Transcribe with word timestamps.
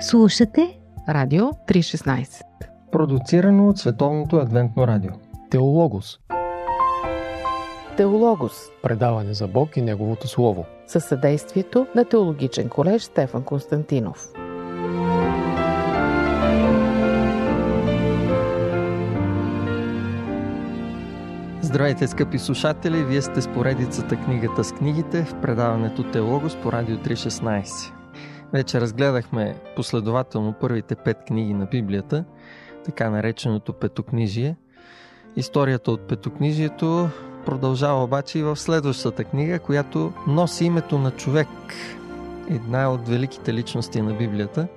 Слушате 0.00 0.78
Радио 1.08 1.44
316 1.44 2.42
Продуцирано 2.92 3.68
от 3.68 3.78
Световното 3.78 4.36
адвентно 4.36 4.86
радио. 4.86 5.10
Теологос. 5.50 6.18
Теологос. 7.96 8.52
Предаване 8.82 9.34
за 9.34 9.48
Бог 9.48 9.76
и 9.76 9.82
Неговото 9.82 10.28
Слово. 10.28 10.64
Със 10.86 11.04
съдействието 11.04 11.86
на 11.94 12.04
Теологичен 12.04 12.68
колеж 12.68 13.02
Стефан 13.02 13.42
Константинов. 13.42 14.28
Здравейте, 21.60 22.06
скъпи 22.06 22.38
слушатели! 22.38 23.04
Вие 23.04 23.22
сте 23.22 23.40
с 23.40 23.48
поредицата 23.48 24.16
Книгата 24.16 24.64
с 24.64 24.72
книгите 24.72 25.24
в 25.24 25.40
предаването 25.40 26.10
Теологос 26.10 26.56
по 26.56 26.72
Радио 26.72 26.96
316. 26.96 27.95
Вече 28.52 28.80
разгледахме 28.80 29.56
последователно 29.76 30.54
първите 30.60 30.94
пет 30.94 31.16
книги 31.26 31.54
на 31.54 31.66
Библията, 31.66 32.24
така 32.84 33.10
нареченото 33.10 33.72
Петокнижие. 33.72 34.56
Историята 35.36 35.90
от 35.90 36.00
Петокнижието 36.08 37.08
продължава 37.46 38.04
обаче 38.04 38.38
и 38.38 38.42
в 38.42 38.56
следващата 38.56 39.24
книга, 39.24 39.58
която 39.58 40.12
носи 40.26 40.64
името 40.64 40.98
на 40.98 41.10
човек, 41.10 41.48
една 42.50 42.92
от 42.92 43.08
великите 43.08 43.54
личности 43.54 44.02
на 44.02 44.14
Библията. 44.14 44.68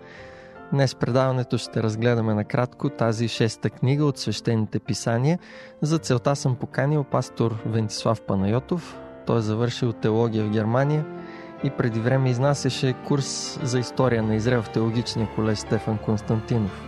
Днес 0.72 0.96
предаването 0.96 1.58
ще 1.58 1.84
разгледаме 1.84 2.34
накратко 2.34 2.90
тази 2.90 3.28
шеста 3.28 3.70
книга 3.70 4.06
от 4.06 4.18
свещените 4.18 4.80
писания. 4.80 5.40
За 5.82 5.98
целта 5.98 6.36
съм 6.36 6.56
поканил 6.56 7.04
пастор 7.04 7.56
Вентислав 7.66 8.22
Панайотов. 8.22 9.00
Той 9.26 9.38
е 9.38 9.42
завършил 9.42 9.94
теология 9.94 10.46
в 10.46 10.50
Германия– 10.50 11.06
и 11.64 11.70
преди 11.70 12.00
време 12.00 12.30
изнасяше 12.30 12.94
курс 13.08 13.60
за 13.64 13.80
история 13.80 14.24
на 14.24 14.36
Израел 14.36 14.62
в 14.62 14.70
теологичния 14.70 15.28
колеж 15.36 15.60
Стефан 15.60 15.98
Константинов. 15.98 16.86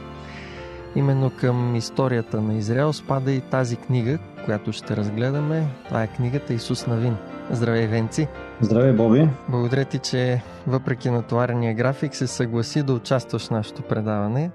Именно 0.95 1.31
към 1.39 1.75
историята 1.75 2.41
на 2.41 2.53
Израел 2.53 2.93
спада 2.93 3.31
и 3.31 3.41
тази 3.41 3.75
книга, 3.75 4.19
която 4.45 4.71
ще 4.71 4.95
разгледаме. 4.95 5.67
Това 5.87 6.03
е 6.03 6.07
книгата 6.07 6.53
Исус 6.53 6.87
Навин. 6.87 7.17
Здравей, 7.51 7.87
Венци! 7.87 8.27
Здравей, 8.61 8.93
Боби! 8.93 9.29
Благодаря 9.49 9.85
ти, 9.85 9.99
че 9.99 10.41
въпреки 10.67 11.09
натоварения 11.09 11.73
график 11.73 12.15
се 12.15 12.27
съгласи 12.27 12.83
да 12.83 12.93
участваш 12.93 13.47
в 13.47 13.51
нашето 13.51 13.81
предаване. 13.81 14.51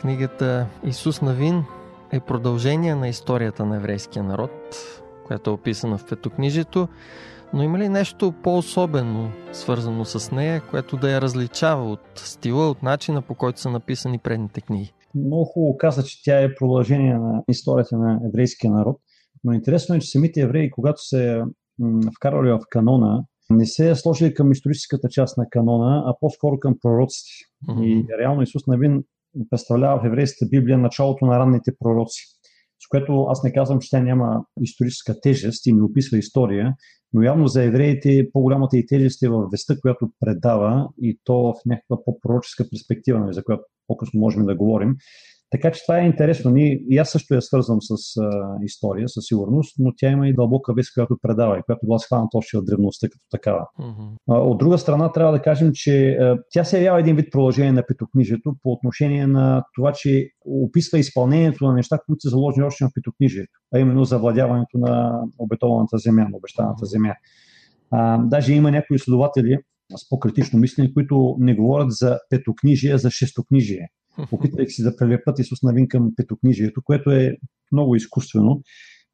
Книгата 0.00 0.66
Исус 0.84 1.22
Навин 1.22 1.64
е 2.12 2.20
продължение 2.20 2.94
на 2.94 3.08
историята 3.08 3.64
на 3.64 3.76
еврейския 3.76 4.22
народ, 4.22 4.50
която 5.26 5.50
е 5.50 5.52
описана 5.52 5.98
в 5.98 6.04
Петокнижието. 6.04 6.88
Но 7.54 7.62
има 7.62 7.78
ли 7.78 7.88
нещо 7.88 8.34
по-особено 8.42 9.30
свързано 9.52 10.04
с 10.04 10.30
нея, 10.34 10.62
което 10.70 10.96
да 10.96 11.10
я 11.10 11.20
различава 11.20 11.90
от 11.90 12.00
стила, 12.14 12.70
от 12.70 12.82
начина 12.82 13.22
по 13.22 13.34
който 13.34 13.60
са 13.60 13.70
написани 13.70 14.18
предните 14.18 14.60
книги? 14.60 14.92
Много 15.14 15.44
хубаво 15.44 15.76
каза, 15.76 16.02
че 16.02 16.22
тя 16.24 16.42
е 16.42 16.54
продължение 16.54 17.14
на 17.14 17.42
историята 17.48 17.98
на 17.98 18.20
еврейския 18.28 18.72
народ. 18.72 19.00
Но 19.44 19.52
интересно 19.52 19.94
е, 19.94 19.98
че 19.98 20.10
самите 20.10 20.40
евреи, 20.40 20.70
когато 20.70 21.02
се 21.02 21.42
вкарвали 22.16 22.50
в 22.50 22.60
канона, 22.70 23.24
не 23.50 23.66
се 23.66 23.90
е 23.90 23.94
сложили 23.94 24.34
към 24.34 24.52
историческата 24.52 25.08
част 25.08 25.38
на 25.38 25.46
канона, 25.50 26.02
а 26.06 26.14
по-скоро 26.20 26.58
към 26.58 26.74
пророците. 26.82 27.30
Mm-hmm. 27.68 27.84
И 27.84 28.06
реално 28.20 28.42
Исус 28.42 28.66
Навин 28.66 29.02
представлява 29.50 30.00
в 30.00 30.06
еврейската 30.06 30.48
Библия 30.50 30.78
началото 30.78 31.26
на 31.26 31.38
ранните 31.38 31.72
пророци. 31.78 32.39
Което 32.90 33.22
аз 33.22 33.42
не 33.42 33.52
казвам, 33.52 33.78
че 33.80 33.90
тя 33.90 34.00
няма 34.00 34.44
историческа 34.60 35.20
тежест 35.20 35.66
и 35.66 35.72
не 35.72 35.82
описва 35.82 36.18
история, 36.18 36.74
но 37.12 37.22
явно 37.22 37.46
за 37.46 37.62
евреите 37.62 38.28
по-голямата 38.32 38.78
и 38.78 38.86
тежест 38.86 39.22
е 39.22 39.28
в 39.28 39.48
веста, 39.52 39.80
която 39.80 40.08
предава 40.20 40.88
и 41.02 41.18
то 41.24 41.34
в 41.34 41.66
някаква 41.66 42.04
по-пророческа 42.04 42.68
перспектива, 42.70 43.20
нали, 43.20 43.34
за 43.34 43.44
която 43.44 43.62
по-късно 43.86 44.20
можем 44.20 44.46
да 44.46 44.56
говорим. 44.56 44.94
Така 45.50 45.72
че 45.72 45.82
това 45.86 45.98
е 45.98 46.06
интересно. 46.06 46.50
Ние, 46.50 46.82
и 46.90 46.98
аз 46.98 47.10
също 47.10 47.34
я 47.34 47.42
свързвам 47.42 47.78
с 47.80 48.16
а, 48.20 48.30
история, 48.64 49.08
със 49.08 49.24
сигурност, 49.26 49.74
но 49.78 49.92
тя 49.96 50.10
има 50.10 50.28
и 50.28 50.34
дълбока 50.34 50.74
вест, 50.74 50.94
която 50.94 51.18
предава 51.22 51.58
и 51.58 51.62
която 51.66 51.86
била 51.86 51.98
схваната 51.98 52.38
още 52.38 52.58
от 52.58 52.66
древността 52.66 53.08
като 53.08 53.24
такава. 53.30 53.66
Mm-hmm. 53.80 54.16
А, 54.30 54.38
от 54.38 54.58
друга 54.58 54.78
страна, 54.78 55.12
трябва 55.12 55.32
да 55.32 55.42
кажем, 55.42 55.70
че 55.74 56.10
а, 56.10 56.38
тя 56.50 56.64
се 56.64 56.78
явява 56.78 57.00
един 57.00 57.16
вид 57.16 57.32
продължение 57.32 57.72
на 57.72 57.86
петокнижието 57.86 58.54
по 58.62 58.72
отношение 58.72 59.26
на 59.26 59.64
това, 59.74 59.92
че 59.92 60.28
описва 60.44 60.98
изпълнението 60.98 61.64
на 61.64 61.72
неща, 61.72 61.98
които 62.06 62.20
са 62.20 62.28
заложени 62.28 62.66
още 62.66 62.84
на 62.84 62.90
петокнижието, 62.94 63.52
а 63.74 63.78
именно 63.78 64.04
завладяването 64.04 64.78
на 64.78 65.20
обетованата 65.38 65.98
земя, 65.98 66.22
на 66.30 66.36
обещаната 66.36 66.84
mm-hmm. 66.84 66.90
земя. 66.90 67.14
А, 67.90 68.18
даже 68.18 68.52
има 68.52 68.70
някои 68.70 68.94
изследователи 68.96 69.58
с 69.96 70.08
по-критично 70.08 70.58
мислене, 70.58 70.92
които 70.94 71.36
не 71.38 71.54
говорят 71.54 71.90
за 71.90 72.18
петокнижие, 72.30 72.92
а 72.92 72.98
за 72.98 73.10
шестокнижие 73.10 73.88
опитвайки 74.32 74.72
се 74.72 74.82
да 74.82 74.96
прелепат 74.96 75.38
Исус 75.38 75.62
Навин 75.62 75.88
към 75.88 76.12
петокнижието, 76.16 76.82
което 76.84 77.10
е 77.10 77.36
много 77.72 77.96
изкуствено, 77.96 78.62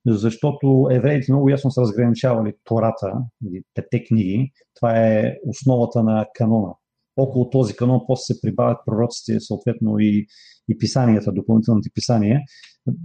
защото 0.06 0.88
евреите 0.90 1.32
много 1.32 1.48
ясно 1.48 1.70
са 1.70 1.80
разграничавали 1.80 2.52
Тората 2.64 3.12
или 3.46 3.62
пете 3.74 4.04
книги. 4.04 4.52
Това 4.74 5.06
е 5.06 5.34
основата 5.46 6.02
на 6.02 6.26
канона. 6.34 6.72
Около 7.16 7.50
този 7.50 7.76
канон 7.76 8.00
после 8.06 8.34
се 8.34 8.40
прибавят 8.40 8.78
пророците, 8.86 9.40
съответно 9.40 9.98
и, 9.98 10.26
и 10.68 10.78
писанията, 10.78 11.32
допълнителните 11.32 11.90
писания, 11.94 12.40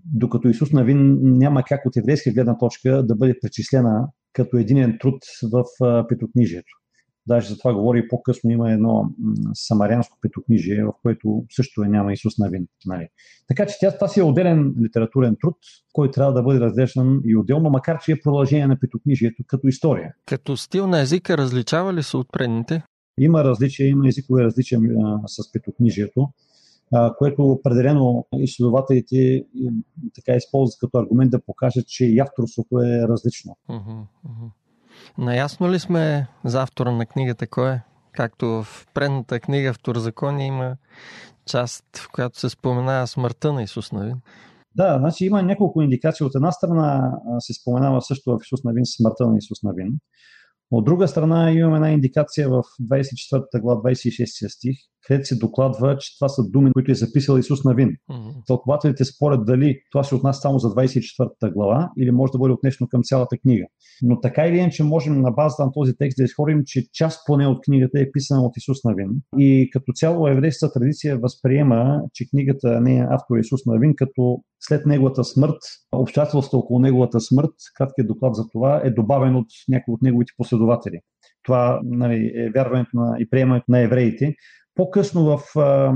докато 0.06 0.50
Исус 0.50 0.72
Навин 0.72 1.18
няма 1.22 1.63
как 1.63 1.85
от 1.85 1.97
еврейска 1.97 2.31
гледна 2.31 2.58
точка 2.58 3.03
да 3.03 3.16
бъде 3.16 3.35
причислена 3.41 4.08
като 4.34 4.58
единен 4.58 4.97
труд 5.02 5.16
в 5.52 5.63
петокнижието. 6.09 6.81
Даже 7.28 7.50
за 7.50 7.58
това 7.58 7.74
говори 7.74 8.08
по-късно 8.08 8.52
има 8.52 8.72
едно 8.72 9.09
самарянско 9.54 10.18
петокнижие, 10.22 10.84
в 10.84 10.92
което 11.02 11.44
също 11.50 11.84
е 11.84 11.88
няма 11.88 12.14
Исус 12.14 12.38
Навин. 12.38 12.68
Нали. 12.86 13.08
Така 13.48 13.66
че 13.66 13.76
тя, 13.80 13.92
това 13.92 14.08
си 14.08 14.20
е 14.20 14.24
отделен 14.24 14.76
литературен 14.84 15.36
труд, 15.42 15.58
който 15.94 16.12
трябва 16.12 16.34
да 16.34 16.44
бъде 16.44 16.59
разглеждан 16.59 17.22
и 17.26 17.38
отделно, 17.38 17.70
макар 17.70 18.00
че 18.00 18.12
е 18.12 18.20
продължение 18.24 18.68
на 18.68 18.80
петокнижието 18.80 19.44
като 19.48 19.68
история. 19.68 20.14
Като 20.26 20.58
стил 20.58 20.88
на 20.88 21.02
езика 21.02 21.38
различава 21.38 21.94
ли 21.94 22.04
се 22.04 22.18
от 22.18 22.28
предните? 22.32 22.84
Има 23.20 23.44
различия, 23.44 23.88
има 23.88 24.08
езикови 24.08 24.44
различия 24.44 24.80
а, 25.03 25.28
с 25.28 25.52
петокнижието, 25.52 26.30
а, 26.94 27.16
което 27.18 27.44
определено 27.44 28.28
изследователите 28.38 29.46
така 30.16 30.38
използват 30.38 30.80
като 30.80 30.98
аргумент 30.98 31.32
да 31.32 31.42
покажат, 31.42 31.88
че 31.88 32.06
и 32.06 32.20
авторството 32.20 32.80
е 32.80 33.08
различно. 33.08 33.58
Uh-huh, 33.70 34.03
uh-huh. 34.28 34.50
Наясно 35.18 35.72
ли 35.72 35.80
сме 35.80 36.28
за 36.46 36.62
автора 36.62 36.92
на 36.92 37.06
книгата 37.06 37.48
кой 37.48 37.72
е? 37.72 37.82
Както 38.12 38.46
в 38.46 38.88
предната 38.94 39.40
книга 39.40 39.74
Второзаконие 39.74 40.48
има 40.48 40.76
част, 41.46 41.86
в 41.98 42.12
която 42.12 42.40
се 42.40 42.50
споменава 42.50 43.08
смъртта 43.08 43.54
на 43.54 43.64
Исус 43.64 43.92
Навин. 43.92 44.16
Да, 44.76 44.98
значи 45.00 45.26
има 45.26 45.44
няколко 45.44 45.82
индикации. 45.82 46.26
От 46.26 46.36
една 46.36 46.52
страна 46.52 47.12
се 47.40 47.54
споменава 47.54 48.02
също 48.02 48.32
в 48.32 48.38
Исус 48.46 48.64
Навин 48.64 48.86
смъртта 48.86 49.28
на 49.28 49.38
Исус 49.38 49.64
Навин. 49.64 49.98
От 50.72 50.86
друга 50.86 51.08
страна 51.08 51.52
имаме 51.52 51.76
една 51.76 51.92
индикация 51.92 52.50
в 52.50 52.64
24 52.82 53.62
глава, 53.62 53.82
26 53.82 54.56
стих, 54.56 54.78
където 55.08 55.28
се 55.28 55.36
докладва, 55.36 55.98
че 55.98 56.18
това 56.18 56.30
са 56.30 56.44
думи, 56.50 56.72
които 56.74 56.92
е 56.92 56.96
записал 56.96 57.38
Исус 57.38 57.64
Навин. 57.64 57.90
Mm-hmm. 57.90 58.48
Тълкователите 58.48 59.06
спорят 59.06 59.46
дали 59.46 59.80
това 59.92 60.04
се 60.04 60.16
отнася 60.16 60.42
само 60.42 60.59
за 60.59 60.68
24-та 60.68 61.50
глава 61.50 61.90
или 62.00 62.12
може 62.12 62.32
да 62.32 62.38
бъде 62.38 62.54
отнесено 62.54 62.88
към 62.88 63.02
цялата 63.04 63.38
книга. 63.38 63.66
Но 64.02 64.20
така 64.22 64.48
или 64.48 64.58
иначе 64.58 64.84
можем 64.84 65.22
на 65.22 65.32
базата 65.32 65.66
на 65.66 65.72
този 65.72 65.94
текст 65.98 66.18
да 66.18 66.24
изходим, 66.24 66.62
че 66.66 66.86
част 66.94 67.22
поне 67.26 67.48
от 67.48 67.62
книгата 67.66 68.00
е 68.00 68.12
писана 68.12 68.42
от 68.42 68.58
Исус 68.58 68.84
Навин. 68.84 69.09
И 69.38 69.70
като 69.72 69.92
цяло 69.96 70.28
еврейската 70.28 70.74
традиция 70.74 71.20
възприема, 71.20 72.02
че 72.14 72.30
книгата 72.30 72.82
не 72.82 72.98
е 72.98 73.08
автор 73.09 73.38
Исус 73.38 73.66
Навин, 73.66 73.94
като 73.96 74.44
след 74.62 74.86
неговата 74.86 75.24
смърт, 75.24 75.58
обстоятелствата 75.92 76.58
около 76.58 76.80
неговата 76.80 77.20
смърт, 77.20 77.54
краткият 77.78 78.08
доклад 78.08 78.36
за 78.36 78.44
това 78.52 78.82
е 78.84 78.90
добавен 78.90 79.36
от 79.36 79.48
някои 79.70 79.94
от 79.94 80.02
неговите 80.02 80.34
последователи. 80.38 81.00
Това 81.44 81.80
нали, 81.84 82.32
е 82.35 82.50
вярването 82.50 82.90
на, 82.94 83.16
и 83.20 83.30
приемането 83.30 83.66
на 83.70 83.80
евреите. 83.80 84.34
По-късно 84.76 85.24
в 85.24 85.59
а, 85.59 85.94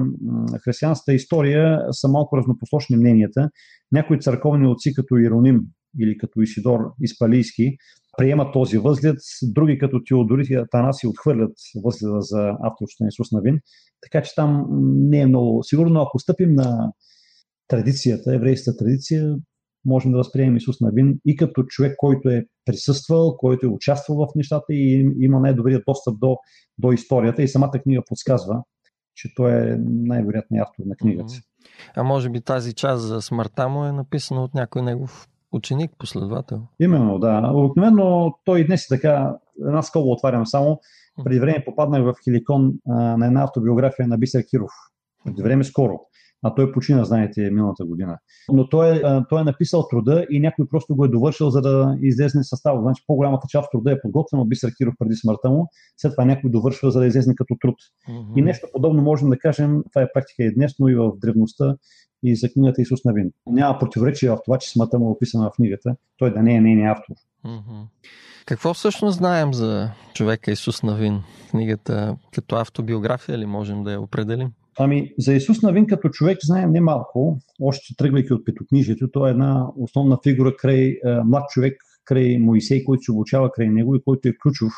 християнската 0.64 1.14
история 1.14 1.80
са 1.92 2.08
малко 2.08 2.38
разнопосочни 2.38 2.98
мненията. 2.98 3.50
Някои 3.92 4.20
църковни 4.20 4.68
отци, 4.68 4.94
като 4.94 5.18
Ироним 5.18 5.60
или 6.00 6.18
като 6.18 6.42
Исидор 6.42 6.80
Испалийски, 7.02 7.78
приемат 8.18 8.54
този 8.54 8.78
възглед, 8.78 9.18
други 9.44 9.78
като 9.78 10.04
Теодорит 10.04 10.50
и 10.50 10.56
Атанаси 10.56 11.08
отхвърлят 11.08 11.52
възгледа 11.84 12.22
за 12.22 12.50
авторството 12.64 13.04
на 13.04 13.08
Исус 13.08 13.32
Навин. 13.32 13.60
Така 14.02 14.24
че 14.24 14.36
там 14.36 14.66
не 15.10 15.20
е 15.20 15.28
много 15.28 15.64
сигурно. 15.64 16.02
Ако 16.02 16.20
стъпим 16.20 16.56
на 16.56 16.92
традицията, 17.68 18.36
еврейската 18.36 18.78
традиция, 18.78 19.36
можем 19.86 20.12
да 20.12 20.18
възприемем 20.18 20.58
Исус 20.58 20.82
Навин 20.82 21.20
и 21.26 21.36
като 21.36 21.64
човек, 21.64 21.96
който 21.98 22.30
е 22.30 22.46
присъствал, 22.66 23.38
който 23.38 23.66
е 23.66 23.70
участвал 23.70 24.18
в 24.18 24.28
нещата 24.36 24.74
и 24.74 25.12
има 25.20 25.40
най-добрият 25.40 25.84
достъп 25.88 26.20
до, 26.20 26.38
до 26.78 26.92
историята. 26.92 27.44
И 27.44 27.48
самата 27.48 27.72
книга 27.72 28.02
подсказва, 28.08 28.64
че 29.16 29.30
той 29.36 29.52
е 29.52 29.78
най-вероятният 29.80 30.68
автор 30.68 30.84
на 30.86 30.96
книгата. 30.96 31.34
А 31.96 32.04
може 32.04 32.30
би 32.30 32.42
тази 32.42 32.74
част 32.74 33.04
за 33.04 33.22
смъртта 33.22 33.70
му 33.70 33.86
е 33.86 33.92
написана 33.92 34.44
от 34.44 34.54
някой 34.54 34.82
негов 34.82 35.28
ученик, 35.52 35.92
последовател. 35.98 36.62
Именно, 36.80 37.20
да. 37.20 37.52
Обикновено 37.54 38.34
той 38.46 38.60
и 38.60 38.66
днес 38.66 38.86
е 38.86 38.96
така, 38.96 39.36
една 39.68 39.82
скоба 39.82 40.10
отварям 40.10 40.46
само, 40.46 40.80
Преди 41.24 41.40
време 41.40 41.66
попаднах 41.66 42.04
в 42.04 42.16
Хиликон 42.24 42.74
а, 42.90 43.18
на 43.18 43.26
една 43.26 43.44
автобиография 43.44 44.08
на 44.08 44.18
Бисер 44.18 44.46
Киров. 44.50 44.72
Преди 45.26 45.44
време 45.44 45.64
скоро 45.64 46.00
а 46.44 46.56
той 46.56 46.72
почина, 46.72 47.04
знаете, 47.04 47.50
миналата 47.52 47.86
година. 47.86 48.18
Но 48.52 48.70
той 48.70 49.02
той 49.30 49.42
е 49.42 49.44
написал 49.44 49.88
труда 49.88 50.26
и 50.30 50.40
някой 50.40 50.68
просто 50.68 50.96
го 50.96 51.06
е 51.06 51.10
довършил, 51.10 51.50
за 51.50 51.62
да 51.62 51.98
излезне 52.02 52.44
състава. 52.44 52.82
Значи 52.82 53.04
по-голямата 53.08 53.48
част 53.50 53.66
от 53.66 53.72
труда 53.72 53.92
е 53.92 54.02
подготвена 54.02 54.42
от 54.42 54.50
Бисер 54.50 54.72
Киров 54.78 54.94
преди 55.00 55.16
смъртта 55.16 55.50
му, 55.50 55.68
след 55.98 56.12
това 56.12 56.26
някой 56.26 56.50
довършва, 56.50 56.92
за 56.92 57.00
да 57.00 57.06
излезне 57.06 57.36
като 57.36 57.56
труд. 57.62 57.76
Mm-hmm. 58.10 58.40
И 58.40 58.42
нещо 58.42 58.68
подобно 58.74 59.02
можем 59.02 59.30
да 59.30 59.38
кажем, 59.38 59.84
това 59.94 60.02
е 60.02 60.12
практика 60.14 60.44
и 60.44 60.54
днес, 60.54 60.72
но 60.80 60.88
и 60.88 60.96
в 60.96 61.12
древността 61.22 61.76
и 62.24 62.36
за 62.36 62.50
книгата 62.50 62.82
Исус 62.82 63.06
Навин. 63.06 63.32
Няма 63.48 63.80
противоречие 63.80 64.30
в 64.30 64.40
това, 64.46 64.58
че 64.58 64.70
смъртта 64.70 65.00
му 65.00 65.08
е 65.08 65.12
описана 65.12 65.50
в 65.50 65.54
книгата, 65.56 65.96
той 66.18 66.34
да 66.34 66.44
не 66.44 66.56
е 66.56 66.62
нейният 66.62 66.98
автор. 66.98 67.16
Mm-hmm. 67.46 67.86
Какво 68.46 68.74
всъщност 68.74 69.18
знаем 69.18 69.54
за 69.54 69.92
човека 70.14 70.52
Исус 70.52 70.84
Навин? 70.84 71.22
Книгата 71.50 72.18
като 72.34 72.56
автобиография 72.56 73.38
ли 73.38 73.46
можем 73.46 73.84
да 73.84 73.92
я 73.92 74.02
определим? 74.02 74.52
Ами, 74.80 75.14
за 75.20 75.34
Исус 75.34 75.62
Навин 75.62 75.88
като 75.88 76.10
човек 76.10 76.38
знаем 76.44 76.72
немалко, 76.72 77.38
още 77.62 77.96
тръгвайки 77.98 78.34
от 78.34 78.46
петокнижието. 78.46 79.12
Той 79.12 79.30
е 79.30 79.32
една 79.32 79.68
основна 79.78 80.18
фигура 80.24 80.56
край 80.56 80.80
е, 80.80 80.98
млад 81.26 81.44
човек, 81.50 81.78
край 82.06 82.38
Моисей, 82.38 82.84
който 82.84 83.04
се 83.04 83.12
обучава 83.12 83.52
край 83.52 83.70
него 83.70 83.96
и 83.96 84.04
който 84.04 84.30
е 84.30 84.38
ключов, 84.44 84.74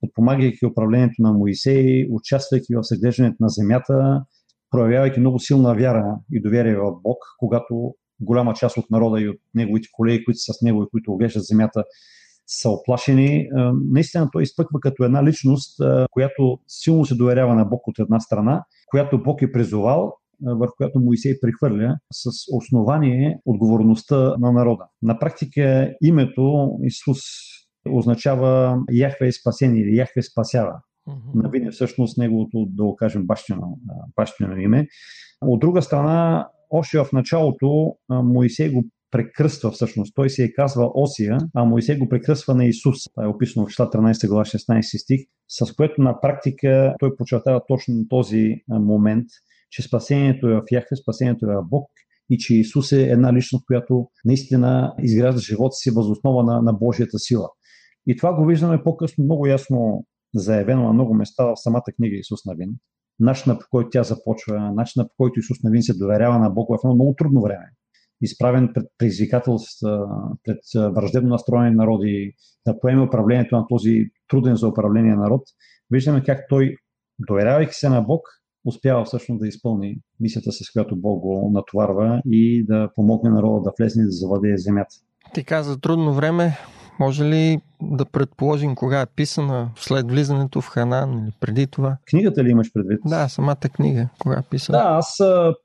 подпомагайки 0.00 0.66
управлението 0.66 1.22
на 1.22 1.32
Моисей, 1.32 2.06
участвайки 2.10 2.74
в 2.74 2.84
съглеждането 2.84 3.36
на 3.40 3.48
земята, 3.48 4.24
проявявайки 4.70 5.20
много 5.20 5.38
силна 5.38 5.74
вяра 5.74 6.16
и 6.32 6.42
доверие 6.42 6.76
в 6.76 6.92
Бог, 7.02 7.18
когато 7.38 7.94
голяма 8.20 8.54
част 8.54 8.76
от 8.76 8.90
народа 8.90 9.20
и 9.20 9.28
от 9.28 9.36
неговите 9.54 9.88
колеги, 9.92 10.24
които 10.24 10.38
са 10.38 10.52
с 10.52 10.62
него 10.62 10.82
и 10.82 10.90
които 10.90 11.12
оглеждат 11.12 11.44
земята, 11.44 11.84
са 12.46 12.70
оплашени. 12.70 13.48
Наистина 13.92 14.28
той 14.32 14.42
изпъква 14.42 14.80
като 14.80 15.04
една 15.04 15.24
личност, 15.24 15.80
която 16.10 16.58
силно 16.68 17.04
се 17.04 17.14
доверява 17.14 17.54
на 17.54 17.64
Бог 17.64 17.88
от 17.88 17.98
една 17.98 18.20
страна, 18.20 18.64
която 18.92 19.22
Бог 19.22 19.42
е 19.42 19.52
призовал, 19.52 20.12
върху 20.46 20.74
която 20.76 21.00
Моисей 21.00 21.40
прехвърля 21.40 21.96
с 22.12 22.30
основание 22.56 23.38
отговорността 23.46 24.34
на 24.38 24.52
народа. 24.52 24.84
На 25.02 25.18
практика 25.18 25.94
името 26.02 26.70
Исус 26.82 27.18
означава 27.90 28.78
Яхве 28.92 29.26
е 29.26 29.32
спасение 29.32 29.82
или 29.82 29.96
Яхве 29.96 30.22
спасява. 30.22 30.72
Mm-hmm. 31.08 31.42
Навине 31.42 31.70
всъщност 31.70 32.18
неговото, 32.18 32.66
да 32.68 32.84
го 32.84 32.96
кажем, 32.96 33.26
бащино, 33.26 33.78
бащино 34.16 34.56
име. 34.56 34.86
От 35.40 35.60
друга 35.60 35.82
страна, 35.82 36.48
още 36.70 36.98
в 36.98 37.06
началото 37.12 37.94
Моисей 38.10 38.72
го 38.72 38.84
прекръства 39.12 39.70
всъщност. 39.70 40.14
Той 40.14 40.30
се 40.30 40.44
е 40.44 40.52
казва 40.52 40.90
Осия, 40.94 41.38
а 41.54 41.64
Моисей 41.64 41.98
го 41.98 42.08
прекръсва 42.08 42.54
на 42.54 42.64
Исус. 42.64 42.96
Това 43.14 43.24
е 43.24 43.28
описано 43.28 43.66
в 43.66 43.68
13 43.68 44.28
глава 44.28 44.44
16 44.44 45.02
стих, 45.02 45.20
с 45.48 45.72
което 45.72 46.02
на 46.02 46.20
практика 46.20 46.94
той 47.00 47.16
подчертава 47.16 47.60
точно 47.68 48.08
този 48.08 48.54
момент, 48.68 49.26
че 49.70 49.82
спасението 49.82 50.48
е 50.48 50.54
в 50.54 50.62
Яхве, 50.72 50.96
спасението 50.96 51.46
е 51.46 51.54
в 51.54 51.62
Бог 51.70 51.90
и 52.30 52.38
че 52.38 52.54
Исус 52.54 52.92
е 52.92 53.02
една 53.02 53.32
личност, 53.32 53.66
която 53.66 54.08
наистина 54.24 54.94
изгражда 55.02 55.40
живота 55.40 55.72
си 55.72 55.90
възоснова 55.90 56.42
на, 56.42 56.62
на 56.62 56.72
Божията 56.72 57.18
сила. 57.18 57.48
И 58.06 58.16
това 58.16 58.34
го 58.34 58.46
виждаме 58.46 58.82
по-късно 58.82 59.24
много 59.24 59.46
ясно 59.46 60.06
заявено 60.34 60.84
на 60.84 60.92
много 60.92 61.14
места 61.14 61.44
в 61.44 61.52
самата 61.56 61.92
книга 61.96 62.16
Исус 62.16 62.44
Навин. 62.46 62.70
Начинът 63.20 63.60
по 63.60 63.66
който 63.70 63.88
тя 63.90 64.02
започва, 64.02 64.72
начинът 64.74 65.08
по 65.08 65.14
който 65.16 65.40
Исус 65.40 65.62
Навин 65.62 65.82
се 65.82 65.98
доверява 65.98 66.38
на 66.38 66.50
Бог 66.50 66.68
в 66.68 66.78
едно 66.84 66.94
много 66.94 67.14
трудно 67.18 67.42
време 67.42 67.64
изправен 68.22 68.70
пред 68.74 68.86
предизвикателства, 68.98 70.08
пред 70.44 70.58
враждебно 70.94 71.28
настроени 71.28 71.74
народи, 71.74 72.32
да 72.66 72.80
поеме 72.80 73.02
управлението 73.02 73.56
на 73.56 73.66
този 73.68 74.10
труден 74.28 74.56
за 74.56 74.68
управление 74.68 75.14
народ, 75.14 75.42
виждаме 75.90 76.22
как 76.22 76.40
той, 76.48 76.76
доверявайки 77.18 77.74
се 77.74 77.88
на 77.88 78.02
Бог, 78.02 78.20
успява 78.64 79.04
всъщност 79.04 79.40
да 79.40 79.48
изпълни 79.48 79.96
мисията, 80.20 80.52
с 80.52 80.72
която 80.72 80.96
Бог 80.96 81.20
го 81.20 81.50
натоварва 81.54 82.22
и 82.26 82.64
да 82.66 82.90
помогне 82.94 83.30
народа 83.30 83.62
да 83.62 83.72
влезне 83.78 84.02
и 84.02 84.06
да 84.06 84.10
завладее 84.10 84.56
земята. 84.56 84.94
Ти 85.34 85.44
каза 85.44 85.80
трудно 85.80 86.14
време, 86.14 86.58
може 87.00 87.24
ли 87.24 87.60
да 87.82 88.04
предположим 88.04 88.74
кога 88.74 89.00
е 89.00 89.06
писана 89.06 89.70
след 89.76 90.10
влизането 90.10 90.60
в 90.60 90.68
Ханан 90.68 91.12
или 91.12 91.32
преди 91.40 91.66
това? 91.66 91.96
Книгата 92.10 92.44
ли 92.44 92.50
имаш 92.50 92.72
предвид? 92.72 93.00
Да, 93.06 93.28
самата 93.28 93.56
книга. 93.56 94.08
Кога 94.18 94.34
е 94.34 94.42
писана? 94.50 94.78
Да, 94.78 94.84
аз 94.84 95.16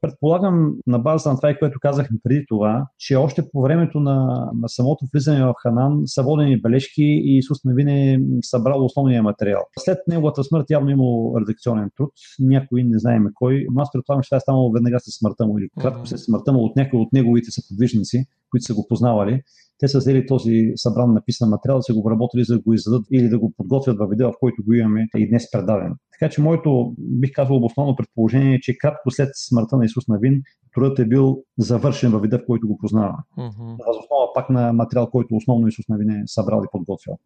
предполагам 0.02 0.74
на 0.88 1.00
база 1.00 1.30
на 1.30 1.36
това, 1.36 1.56
което 1.60 1.80
казахме 1.82 2.18
преди 2.24 2.46
това, 2.48 2.86
че 2.98 3.16
още 3.16 3.50
по 3.52 3.62
времето 3.62 4.00
на, 4.00 4.50
на 4.54 4.70
самото 4.70 5.06
влизане 5.14 5.46
в 5.46 5.54
Ханан 5.64 6.02
са 6.06 6.24
водени 6.24 6.62
бележки 6.62 7.04
и 7.04 7.38
Исус 7.38 7.58
не 7.66 7.74
вине 7.74 8.20
събрал 8.42 8.86
основния 8.86 9.24
материал. 9.24 9.62
След 9.80 9.98
неговата 10.08 10.44
смърт 10.44 10.66
явно 10.70 10.90
имал 10.90 11.36
редакционен 11.40 11.90
труд. 11.98 12.12
Някой 12.40 12.84
не 12.84 13.00
знаем 13.00 13.24
кой. 13.34 13.66
Но 13.74 13.82
аз 13.82 13.92
предполагам, 13.92 14.24
че 14.24 14.30
това 14.30 14.38
е 14.38 14.40
станало 14.40 14.72
веднага 14.72 15.00
след 15.00 15.14
смъртта 15.14 15.46
му 15.46 15.60
или 15.60 15.70
кратко 15.82 16.06
след 16.06 16.20
смъртта 16.20 16.54
му 16.54 16.60
от 16.60 16.76
някои 16.76 17.00
от 17.00 17.14
неговите 17.14 17.52
съподвижници, 17.52 18.26
които 18.52 18.64
са 18.66 18.74
го 18.74 18.86
познавали 18.90 19.42
те 19.80 19.88
са 19.88 19.98
взели 19.98 20.26
този 20.26 20.72
събран 20.76 21.14
написан 21.14 21.50
материал, 21.50 21.78
да 21.78 21.84
са 21.84 21.94
го 21.94 22.00
обработили, 22.00 22.44
за 22.44 22.54
да 22.54 22.62
го 22.62 22.74
издадат 22.74 23.06
или 23.12 23.30
да 23.30 23.40
го 23.40 23.54
подготвят 23.58 23.98
във 23.98 24.10
видео, 24.10 24.32
в 24.32 24.40
който 24.40 24.64
го 24.66 24.74
имаме 24.74 25.08
и 25.18 25.30
днес 25.30 25.52
предаден. 25.52 25.94
Така 26.20 26.32
че 26.32 26.42
моето, 26.42 26.94
бих 26.98 27.32
казал, 27.34 27.64
основно 27.64 27.96
предположение 27.96 28.56
е, 28.56 28.60
че 28.60 28.78
кратко 28.78 29.12
след 29.12 29.30
смъртта 29.36 29.78
на 29.78 29.86
Исус 29.86 30.08
Навин, 30.08 30.42
трудът 30.74 31.00
е 31.00 31.06
бил 31.06 31.44
завършен 31.58 32.12
във 32.12 32.22
вида, 32.22 32.40
в 32.40 32.46
който 32.46 32.68
го 32.68 32.78
познава. 32.78 33.16
Mm-hmm. 33.38 33.78
Възоснова 33.88 34.34
пак 34.36 34.50
на 34.50 34.74
материал, 34.74 35.10
който 35.10 35.36
основно 35.36 35.68
Исус 35.68 35.86
Навин 35.90 36.10
е 36.10 36.24
събрал 36.26 36.62
и 36.66 36.68
подготвил. 36.72 37.18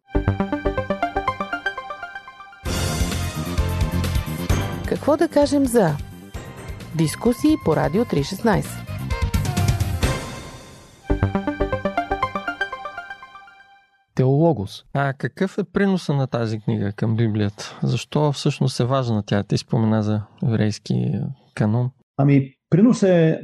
Какво 4.86 5.16
да 5.16 5.28
кажем 5.28 5.66
за 5.66 5.90
дискусии 6.98 7.56
по 7.64 7.76
Радио 7.76 8.04
316? 8.04 8.82
Теологос. 14.22 14.84
А 14.94 15.12
какъв 15.12 15.58
е 15.58 15.64
приноса 15.64 16.14
на 16.14 16.26
тази 16.26 16.60
книга 16.60 16.92
към 16.92 17.16
Библията? 17.16 17.78
Защо 17.82 18.32
всъщност 18.32 18.80
е 18.80 18.84
важна 18.84 19.22
тя? 19.26 19.42
Ти 19.42 19.58
спомена 19.58 20.02
за 20.02 20.22
еврейски 20.44 21.12
канон. 21.54 21.90
Ами, 22.16 22.50
принос 22.70 23.02
е 23.02 23.40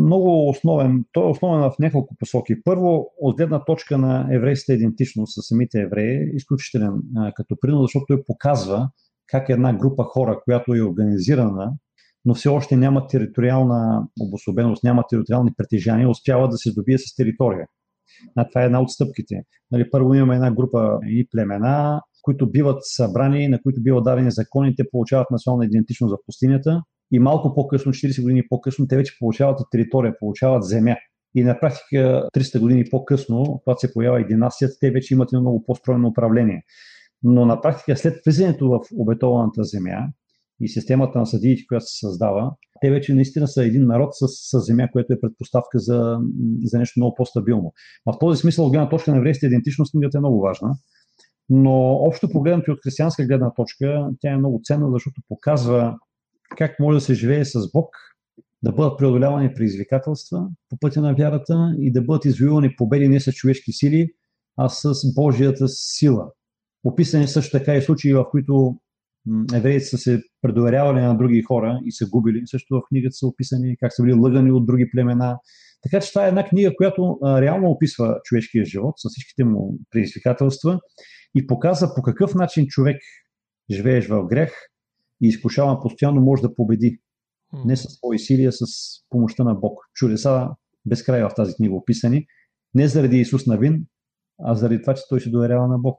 много 0.00 0.48
основен. 0.48 1.04
Той 1.12 1.24
е 1.24 1.30
основен 1.30 1.70
в 1.70 1.78
няколко 1.78 2.14
посоки. 2.18 2.62
Първо, 2.64 3.06
от 3.20 3.36
гледна 3.36 3.64
точка 3.64 3.98
на 3.98 4.28
еврейската 4.32 4.72
идентичност 4.72 5.32
с 5.34 5.48
самите 5.48 5.80
евреи, 5.80 6.30
изключителен 6.34 6.92
като 7.34 7.56
принос, 7.60 7.82
защото 7.82 8.04
той 8.08 8.24
показва 8.26 8.90
как 9.26 9.48
една 9.48 9.72
група 9.72 10.04
хора, 10.04 10.40
която 10.44 10.74
е 10.74 10.82
организирана, 10.82 11.72
но 12.24 12.34
все 12.34 12.48
още 12.48 12.76
няма 12.76 13.06
териториална 13.06 14.06
обособеност, 14.20 14.84
няма 14.84 15.04
териториални 15.10 15.50
притежания, 15.56 16.10
успява 16.10 16.48
да 16.48 16.56
се 16.56 16.72
добие 16.72 16.98
с 16.98 17.14
територия. 17.16 17.66
А 18.36 18.48
това 18.48 18.62
е 18.62 18.64
една 18.64 18.80
от 18.80 18.90
стъпките. 18.90 19.42
Нали, 19.70 19.90
първо 19.90 20.14
имаме 20.14 20.34
една 20.34 20.54
група 20.54 20.98
и 21.06 21.28
племена, 21.30 22.00
които 22.22 22.50
биват 22.50 22.78
събрани, 22.82 23.48
на 23.48 23.62
които 23.62 23.82
биват 23.82 24.04
дадени 24.04 24.30
закони, 24.30 24.74
те 24.76 24.90
получават 24.90 25.30
национална 25.30 25.64
идентичност 25.64 26.14
в 26.14 26.26
пустинята 26.26 26.82
и 27.12 27.18
малко 27.18 27.54
по-късно, 27.54 27.92
40 27.92 28.22
години 28.22 28.42
по-късно, 28.48 28.86
те 28.86 28.96
вече 28.96 29.16
получават 29.18 29.60
територия, 29.70 30.18
получават 30.18 30.64
земя. 30.64 30.96
И 31.34 31.44
на 31.44 31.60
практика 31.60 32.28
300 32.34 32.60
години 32.60 32.84
по-късно, 32.90 33.60
когато 33.64 33.80
се 33.80 33.92
появява 33.92 34.20
и 34.20 34.26
династията, 34.26 34.74
те 34.80 34.90
вече 34.90 35.14
имат 35.14 35.28
едно 35.32 35.40
много 35.40 35.64
по-стройно 35.64 36.08
управление. 36.08 36.62
Но 37.22 37.46
на 37.46 37.60
практика 37.60 37.96
след 37.96 38.14
влизането 38.24 38.68
в 38.68 38.80
обетованата 38.96 39.64
земя, 39.64 40.08
и 40.62 40.68
системата 40.68 41.18
на 41.18 41.26
съдиите, 41.26 41.62
която 41.68 41.86
се 41.86 41.98
създава, 41.98 42.52
те 42.80 42.90
вече 42.90 43.14
наистина 43.14 43.48
са 43.48 43.64
един 43.64 43.86
народ 43.86 44.08
с, 44.12 44.26
с 44.28 44.60
земя, 44.66 44.88
което 44.92 45.12
е 45.12 45.20
предпоставка 45.20 45.78
за, 45.78 46.18
за 46.64 46.78
нещо 46.78 47.00
много 47.00 47.14
по-стабилно. 47.14 47.72
В 48.06 48.18
този 48.20 48.40
смисъл, 48.40 48.64
от 48.64 48.72
гледна 48.72 48.88
точка 48.88 49.10
на 49.10 49.16
еврейската 49.16 49.46
идентичност, 49.46 49.92
книгата 49.92 50.18
е 50.18 50.20
много 50.20 50.40
важна. 50.40 50.74
Но 51.48 51.72
общо 51.92 52.28
погледнато 52.28 52.70
и 52.70 52.74
от 52.74 52.80
християнска 52.82 53.26
гледна 53.26 53.50
точка, 53.54 54.08
тя 54.20 54.32
е 54.32 54.36
много 54.36 54.60
ценна, 54.64 54.90
защото 54.92 55.20
показва 55.28 55.96
как 56.56 56.80
може 56.80 56.96
да 56.96 57.00
се 57.00 57.14
живее 57.14 57.44
с 57.44 57.72
Бог, 57.72 57.96
да 58.62 58.72
бъдат 58.72 58.98
преодолявани 58.98 59.54
предизвикателства 59.54 60.48
по 60.68 60.76
пътя 60.80 61.00
на 61.00 61.14
вярата 61.14 61.74
и 61.78 61.92
да 61.92 62.02
бъдат 62.02 62.24
извоювани 62.24 62.76
победи 62.76 63.08
не 63.08 63.20
с 63.20 63.32
човешки 63.32 63.72
сили, 63.72 64.08
а 64.56 64.68
с 64.68 65.14
Божията 65.14 65.68
сила. 65.68 66.30
Описани 66.84 67.28
също 67.28 67.58
така 67.58 67.76
и 67.76 67.82
случаи, 67.82 68.14
в 68.14 68.26
които 68.30 68.76
евреите 69.54 69.84
са 69.84 69.98
се 69.98 70.22
предоверявали 70.42 71.00
на 71.00 71.18
други 71.18 71.42
хора 71.42 71.80
и 71.84 71.92
са 71.92 72.06
губили. 72.10 72.42
Също 72.46 72.74
в 72.74 72.82
книгата 72.88 73.12
са 73.12 73.26
описани 73.26 73.76
как 73.76 73.92
са 73.94 74.02
били 74.02 74.14
лъгани 74.14 74.52
от 74.52 74.66
други 74.66 74.90
племена. 74.90 75.38
Така 75.82 76.00
че 76.00 76.08
това 76.08 76.24
е 76.24 76.28
една 76.28 76.44
книга, 76.44 76.70
която 76.76 77.18
а, 77.24 77.40
реално 77.40 77.70
описва 77.70 78.20
човешкия 78.24 78.64
живот 78.64 78.94
с 78.96 79.08
всичките 79.08 79.44
му 79.44 79.78
предизвикателства 79.90 80.80
и 81.34 81.46
показва 81.46 81.94
по 81.96 82.02
какъв 82.02 82.34
начин 82.34 82.66
човек 82.66 82.96
живееш 83.70 84.06
в 84.08 84.26
грех 84.26 84.52
и 85.22 85.28
изкушаван 85.28 85.78
постоянно 85.82 86.20
може 86.20 86.42
да 86.42 86.54
победи. 86.54 86.98
Не 87.64 87.76
с 87.76 87.82
свои 87.82 88.18
сили, 88.18 88.44
а 88.44 88.52
с 88.52 88.64
помощта 89.10 89.44
на 89.44 89.54
Бог. 89.54 89.78
Чудеса 89.94 90.48
безкрай 90.86 91.22
в 91.22 91.30
тази 91.36 91.54
книга 91.54 91.74
описани. 91.74 92.26
Не 92.74 92.88
заради 92.88 93.16
Исус 93.16 93.46
Навин, 93.46 93.86
а 94.44 94.54
заради 94.54 94.82
това, 94.82 94.94
че 94.94 95.02
той 95.08 95.20
се 95.20 95.30
доверява 95.30 95.68
на 95.68 95.78
Бог. 95.78 95.96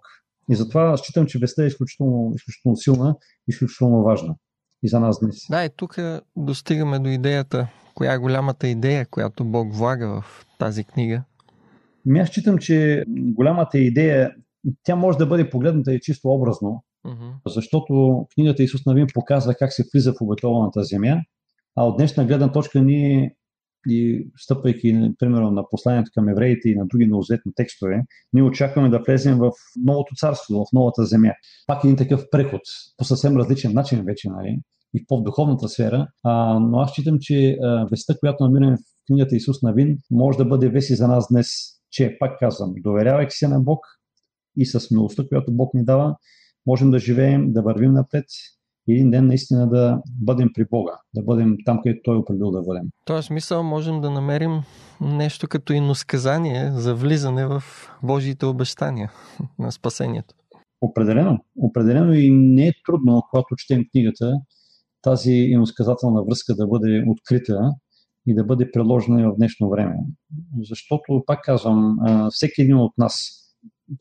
И 0.50 0.56
затова 0.56 0.98
считам, 0.98 1.26
че 1.26 1.40
веста 1.40 1.64
е 1.64 1.68
изключително, 1.68 2.32
изключително 2.36 2.78
силна, 2.78 3.16
изключително 3.48 4.04
важна 4.04 4.36
и 4.84 4.88
за 4.88 5.00
нас 5.00 5.20
днес. 5.20 5.36
Да, 5.50 5.66
и 5.66 5.70
тук 5.76 5.98
достигаме 6.36 7.00
до 7.00 7.10
идеята, 7.10 7.68
коя 7.96 8.14
е 8.14 8.18
голямата 8.18 8.68
идея, 8.68 9.06
която 9.06 9.46
Бог 9.46 9.74
влага 9.76 10.22
в 10.22 10.46
тази 10.60 10.84
книга. 10.84 11.24
Ми 12.06 12.20
аз 12.20 12.30
считам, 12.30 12.58
че 12.58 13.04
голямата 13.08 13.80
идея, 13.80 14.32
тя 14.84 14.96
може 14.96 15.18
да 15.18 15.26
бъде 15.26 15.50
погледната 15.50 15.94
и 15.94 16.00
чисто 16.00 16.30
образно, 16.30 16.84
uh-huh. 17.06 17.32
защото 17.48 18.26
книгата 18.34 18.64
Исус 18.64 18.86
Навин 18.86 19.08
показва 19.14 19.54
как 19.54 19.74
се 19.74 19.84
влиза 19.94 20.14
в 20.14 20.22
обетованата 20.22 20.84
земя, 20.84 21.22
а 21.76 21.84
от 21.86 21.98
днешна 21.98 22.26
гледна 22.26 22.52
точка 22.52 22.82
ние 22.82 23.36
и 23.88 24.28
стъпвайки, 24.38 25.12
примерно, 25.20 25.52
на 25.52 25.64
посланието 25.70 26.12
към 26.14 26.30
евреите 26.30 26.70
и 26.70 26.76
на 26.76 26.86
други 26.88 27.06
новозетни 27.06 27.52
текстове, 27.56 28.04
ние 28.34 28.44
очакваме 28.44 28.90
да 28.90 29.00
влезем 29.08 29.38
в 29.38 29.52
новото 29.84 30.16
царство, 30.16 30.66
в 30.66 30.74
новата 30.74 31.06
земя. 31.06 31.32
Пак 31.68 31.84
един 31.84 31.98
такъв 31.98 32.24
преход, 32.32 32.62
по 32.98 33.04
съвсем 33.04 33.38
различен 33.38 33.74
начин 33.74 34.04
вече, 34.06 34.30
нали? 34.30 34.60
и 34.94 35.00
в 35.00 35.08
по-духовната 35.08 35.70
сфера, 35.70 36.08
а, 36.24 36.60
но 36.60 36.80
аз 36.80 36.92
считам, 36.92 37.18
че 37.22 37.58
а, 37.64 37.88
веста, 37.92 38.20
която 38.20 38.44
намираме 38.44 38.78
в 38.78 39.06
книгата 39.08 39.36
Исус 39.36 39.62
Навин, 39.62 39.98
може 40.12 40.38
да 40.38 40.46
бъде 40.46 40.70
веси 40.70 40.96
за 40.96 41.08
нас 41.08 41.28
днес, 41.32 41.48
че, 41.92 42.18
пак 42.20 42.40
казвам, 42.40 42.74
доверявайки 42.78 43.36
се 43.36 43.48
на 43.48 43.60
Бог 43.60 43.80
и 44.58 44.66
с 44.66 44.92
милостта, 44.92 45.24
която 45.28 45.52
Бог 45.52 45.74
ни 45.74 45.86
дава, 45.86 46.16
можем 46.66 46.92
да 46.92 47.00
живеем, 47.00 47.54
да 47.54 47.62
вървим 47.62 47.94
напред 47.94 48.26
и 48.88 48.94
един 48.94 49.12
ден 49.12 49.28
наистина 49.28 49.70
да 49.70 50.02
бъдем 50.22 50.50
при 50.54 50.66
Бога, 50.72 50.92
да 51.16 51.24
бъдем 51.24 51.56
там, 51.66 51.80
където 51.84 52.02
Той 52.04 52.16
е 52.16 52.20
определил 52.20 52.52
да 52.52 52.62
бъдем. 52.62 52.84
В 52.84 53.06
този 53.06 53.28
смисъл 53.28 53.64
можем 53.64 54.02
да 54.02 54.10
намерим 54.10 54.62
нещо 55.02 55.48
като 55.48 55.74
иносказание 55.74 56.72
за 56.72 56.96
влизане 56.96 57.46
в 57.46 57.64
Божиите 58.04 58.46
обещания 58.46 59.12
на 59.60 59.72
спасението. 59.72 60.36
Определено. 60.82 61.40
Определено 61.58 62.14
и 62.14 62.32
не 62.32 62.68
е 62.68 62.74
трудно, 62.86 63.24
когато 63.30 63.56
четем 63.56 63.84
книгата, 63.92 64.34
тази 65.02 65.32
иносказателна 65.32 66.24
връзка 66.24 66.56
да 66.56 66.68
бъде 66.68 67.04
открита 67.08 67.72
и 68.28 68.36
да 68.36 68.44
бъде 68.44 68.72
приложена 68.72 69.32
в 69.32 69.36
днешно 69.36 69.70
време. 69.70 69.96
Защото, 70.60 71.24
пак 71.26 71.40
казвам, 71.44 71.98
всеки 72.32 72.62
един 72.62 72.78
от 72.78 72.98
нас, 72.98 73.30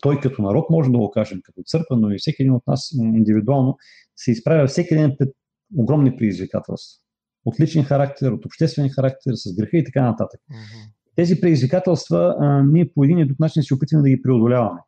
той 0.01 0.21
като 0.21 0.43
народ 0.43 0.71
може 0.71 0.91
да 0.91 0.99
го 0.99 1.11
кажем, 1.11 1.41
като 1.43 1.63
църква, 1.67 1.97
но 1.97 2.11
и 2.11 2.19
всеки 2.19 2.43
един 2.43 2.55
от 2.55 2.67
нас 2.67 2.91
индивидуално 2.99 3.77
се 4.25 4.31
изправя 4.31 4.67
всеки 4.67 4.95
ден 4.95 5.15
пред 5.19 5.29
огромни 5.77 6.17
предизвикателства. 6.17 7.03
От 7.45 7.61
личен 7.61 7.85
характер, 7.85 8.31
от 8.31 8.45
обществен 8.45 8.89
характер, 8.89 9.33
с 9.35 9.55
греха 9.55 9.77
и 9.77 9.85
така 9.85 10.03
нататък. 10.03 10.41
Mm-hmm. 10.41 10.93
Тези 11.17 11.41
предизвикателства 11.41 12.37
а, 12.41 12.63
ние 12.63 12.93
по 12.95 13.05
един 13.05 13.19
и 13.19 13.27
друг 13.27 13.39
начин 13.41 13.63
се 13.63 13.75
опитваме 13.75 14.03
да 14.03 14.09
ги 14.09 14.23
преодоляваме. 14.23 14.81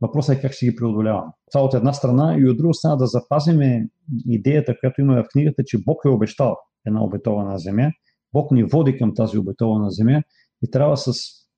Въпросът 0.00 0.36
е 0.36 0.40
как 0.40 0.52
ще 0.52 0.66
ги 0.66 0.76
преодоляваме. 0.76 1.32
Това 1.52 1.64
от 1.64 1.74
една 1.74 1.92
страна 1.92 2.36
и 2.38 2.48
от 2.48 2.56
друга 2.56 2.74
страна 2.74 2.96
да 2.96 3.06
запазим 3.06 3.88
идеята, 4.26 4.74
която 4.80 5.00
има 5.00 5.22
в 5.22 5.28
книгата, 5.32 5.62
че 5.66 5.78
Бог 5.86 6.00
е 6.04 6.08
обещал 6.08 6.56
една 6.86 7.04
обетована 7.04 7.58
земя. 7.58 7.90
Бог 8.32 8.50
ни 8.50 8.64
води 8.64 8.98
към 8.98 9.14
тази 9.14 9.38
обетована 9.38 9.90
земя 9.90 10.22
и 10.62 10.70
трябва 10.70 10.96
с 10.96 11.12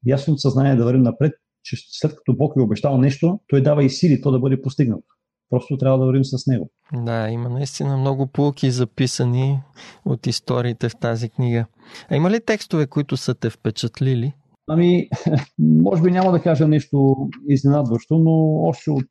ясното 0.07 0.39
съзнание 0.39 0.77
да 0.77 0.85
вървим 0.85 1.03
напред, 1.03 1.33
че 1.63 1.77
след 1.91 2.17
като 2.17 2.37
Бог 2.37 2.53
е 2.57 2.63
обещал 2.63 2.99
нещо, 2.99 3.41
той 3.49 3.63
дава 3.63 3.85
и 3.85 3.91
сили 3.91 4.21
то 4.21 4.31
да 4.31 4.39
бъде 4.39 4.63
постигнато. 4.63 5.05
Просто 5.51 5.77
трябва 5.79 5.99
да 5.99 6.07
вървим 6.07 6.25
с 6.25 6.47
него. 6.47 6.71
Да, 6.93 7.29
има 7.31 7.49
наистина 7.49 7.97
много 7.97 8.27
полки 8.27 8.71
записани 8.71 9.59
от 10.05 10.27
историите 10.27 10.89
в 10.89 10.97
тази 10.97 11.29
книга. 11.29 11.67
А 12.11 12.17
има 12.17 12.31
ли 12.31 12.41
текстове, 12.41 12.87
които 12.87 13.17
са 13.17 13.35
те 13.35 13.51
впечатлили? 13.51 14.33
Ами, 14.69 15.09
може 15.59 16.03
би 16.03 16.11
няма 16.11 16.33
да 16.33 16.43
кажа 16.43 16.69
нещо 16.69 17.17
изненадващо, 17.49 18.19
но 18.19 18.63
още 18.63 18.91
от 18.91 19.07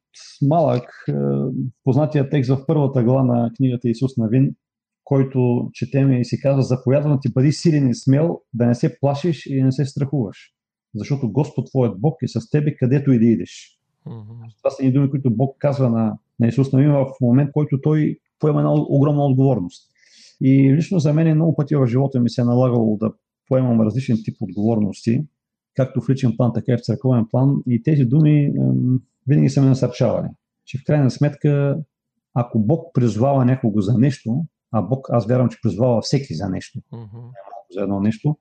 малък 0.50 0.84
е, 1.10 1.14
познатия 1.84 2.30
текст 2.30 2.52
в 2.52 2.66
първата 2.68 3.04
глава 3.04 3.24
на 3.24 3.52
книгата 3.58 3.90
Исус 3.90 4.18
Навин, 4.18 4.56
който 5.04 5.70
четеме 5.74 6.20
и 6.20 6.26
се 6.26 6.40
казва 6.40 6.62
заповядвам 6.62 7.20
ти 7.22 7.34
бъди 7.34 7.52
силен 7.52 7.90
и 7.90 7.96
смел, 7.96 8.42
да 8.54 8.66
не 8.66 8.76
се 8.76 9.00
плашиш 9.00 9.46
и 9.46 9.64
не 9.64 9.72
се 9.72 9.86
страхуваш. 9.86 10.38
Защото 10.96 11.32
Господ 11.32 11.66
твоят 11.66 12.02
Бог 12.02 12.16
е 12.24 12.28
с 12.28 12.50
тебе 12.50 12.76
където 12.76 13.12
и 13.12 13.20
да 13.20 13.26
идеш. 13.26 13.79
Mm-hmm. 14.10 14.58
Това 14.58 14.70
са 14.70 14.84
едни 14.84 14.94
думи, 14.94 15.10
които 15.10 15.30
Бог 15.32 15.56
казва 15.60 15.90
на, 15.90 16.18
на 16.40 16.48
Исус 16.48 16.72
Навин 16.72 16.92
в 16.92 17.06
момент, 17.22 17.52
който 17.52 17.82
той 17.82 18.20
поема 18.40 18.60
една 18.60 18.74
огромна 18.74 19.26
отговорност. 19.26 19.90
И 20.42 20.76
лично 20.76 21.00
за 21.00 21.14
мен 21.14 21.36
много 21.36 21.56
пъти 21.56 21.76
в 21.76 21.88
живота 21.88 22.20
ми 22.20 22.30
се 22.30 22.42
е 22.42 22.44
налагало 22.44 22.98
да 22.98 23.12
поемам 23.48 23.82
различен 23.82 24.18
тип 24.24 24.38
отговорности, 24.42 25.26
както 25.76 26.02
в 26.02 26.10
личен 26.10 26.34
план, 26.38 26.52
така 26.54 26.72
и 26.74 26.78
в 26.78 26.82
църковен 26.82 27.26
план. 27.32 27.64
И 27.68 27.84
тези 27.84 28.06
думи 28.06 28.54
винаги 29.28 29.50
са 29.50 29.62
ме 29.62 29.68
насърчавали. 29.68 30.28
Че 30.66 30.78
в 30.78 30.82
крайна 30.86 31.12
сметка, 31.12 31.78
ако 32.34 32.60
Бог 32.60 32.94
призвава 32.94 33.46
някого 33.46 33.82
за 33.82 33.98
нещо, 33.98 34.46
а 34.72 34.82
Бог, 34.82 35.08
аз 35.12 35.26
вярвам, 35.26 35.50
че 35.50 35.62
призвава 35.62 36.02
всеки 36.02 36.34
за 36.34 36.50
нещо, 36.50 36.80
mm-hmm. 36.94 37.32
за 37.72 37.82
едно 37.82 38.00
нещо, 38.00 38.38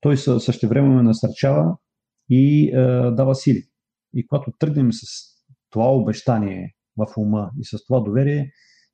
той 0.00 0.16
същевременно 0.16 0.94
ме 0.94 1.02
насърчава 1.02 1.76
и 2.30 2.68
е, 2.68 3.10
дава 3.10 3.34
сили. 3.34 3.62
И 4.18 4.26
когато 4.26 4.52
тръгнем 4.58 4.92
с 4.92 5.00
това 5.70 5.92
обещание 5.92 6.74
в 6.96 7.06
ума 7.16 7.50
и 7.60 7.64
с 7.64 7.84
това 7.86 8.00
доверие, 8.00 8.50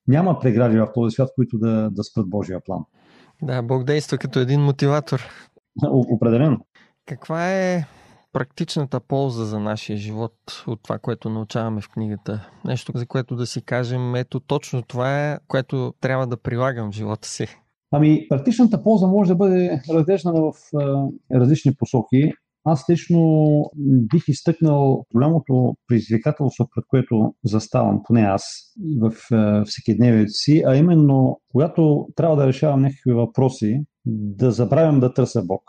няма 0.08 0.38
прегради 0.40 0.78
в 0.78 0.92
този 0.94 1.14
свят, 1.14 1.30
които 1.34 1.58
да, 1.58 1.90
да 1.90 2.04
спрат 2.04 2.30
Божия 2.30 2.60
план. 2.64 2.80
Да, 3.42 3.62
Бог 3.62 3.84
действа 3.84 4.18
като 4.18 4.38
един 4.38 4.60
мотиватор. 4.60 5.22
Определено. 5.90 6.58
Каква 7.06 7.52
е 7.52 7.84
практичната 8.32 9.00
полза 9.00 9.44
за 9.44 9.60
нашия 9.60 9.96
живот 9.96 10.64
от 10.66 10.82
това, 10.82 10.98
което 10.98 11.30
научаваме 11.30 11.80
в 11.80 11.88
книгата? 11.88 12.50
Нещо, 12.64 12.92
за 12.94 13.06
което 13.06 13.36
да 13.36 13.46
си 13.46 13.62
кажем, 13.62 14.14
ето 14.14 14.40
точно 14.40 14.82
това 14.82 15.32
е, 15.32 15.38
което 15.48 15.94
трябва 16.00 16.26
да 16.26 16.36
прилагам 16.36 16.92
в 16.92 16.94
живота 16.94 17.28
си. 17.28 17.46
Ами, 17.90 18.28
практичната 18.28 18.82
полза 18.82 19.06
може 19.06 19.28
да 19.28 19.34
бъде 19.34 19.82
разглеждана 19.90 20.40
в 20.40 20.52
а, 20.76 21.06
различни 21.40 21.74
посоки. 21.74 22.32
Аз 22.64 22.84
лично 22.90 23.62
бих 24.12 24.28
изтъкнал 24.28 25.04
голямото 25.14 25.76
предизвикателство, 25.86 26.68
пред 26.74 26.84
което 26.88 27.34
заставам, 27.44 28.00
поне 28.06 28.20
аз, 28.20 28.44
в 29.00 29.12
всекидневието 29.64 30.32
си, 30.32 30.62
а 30.66 30.76
именно, 30.76 31.40
когато 31.52 32.08
трябва 32.16 32.36
да 32.36 32.46
решавам 32.46 32.82
някакви 32.82 33.12
въпроси, 33.12 33.84
да 34.06 34.50
забравям 34.50 35.00
да 35.00 35.14
търся 35.14 35.42
Бог 35.42 35.62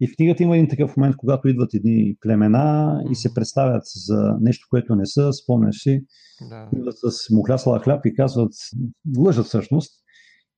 и 0.00 0.06
в 0.08 0.16
книгата 0.16 0.42
има 0.42 0.56
един 0.56 0.68
такъв 0.68 0.96
момент, 0.96 1.16
когато 1.16 1.48
идват 1.48 1.74
едни 1.74 2.16
племена 2.20 3.02
и 3.10 3.14
се 3.14 3.34
представят 3.34 3.82
за 4.06 4.36
нещо, 4.40 4.66
което 4.70 4.94
не 4.94 5.06
са, 5.06 5.32
спомняш 5.32 5.82
си, 5.82 6.04
да. 6.48 6.68
идват 6.76 6.94
с 6.98 7.30
мухлясала 7.30 7.78
хляб 7.80 8.06
и 8.06 8.14
казват, 8.14 8.52
лъжат 9.18 9.46
всъщност. 9.46 9.92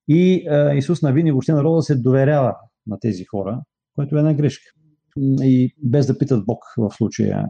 И 0.08 0.48
а, 0.48 0.74
Исус 0.74 1.02
навини 1.02 1.32
въобще 1.32 1.52
народа 1.52 1.82
се 1.82 1.96
доверява 1.96 2.56
на 2.86 2.98
тези 3.00 3.24
хора, 3.24 3.60
което 3.94 4.16
е 4.16 4.18
една 4.18 4.34
грешка. 4.34 4.64
И 5.42 5.74
без 5.82 6.06
да 6.06 6.18
питат 6.18 6.46
Бог 6.46 6.58
в 6.78 6.90
случая. 6.96 7.46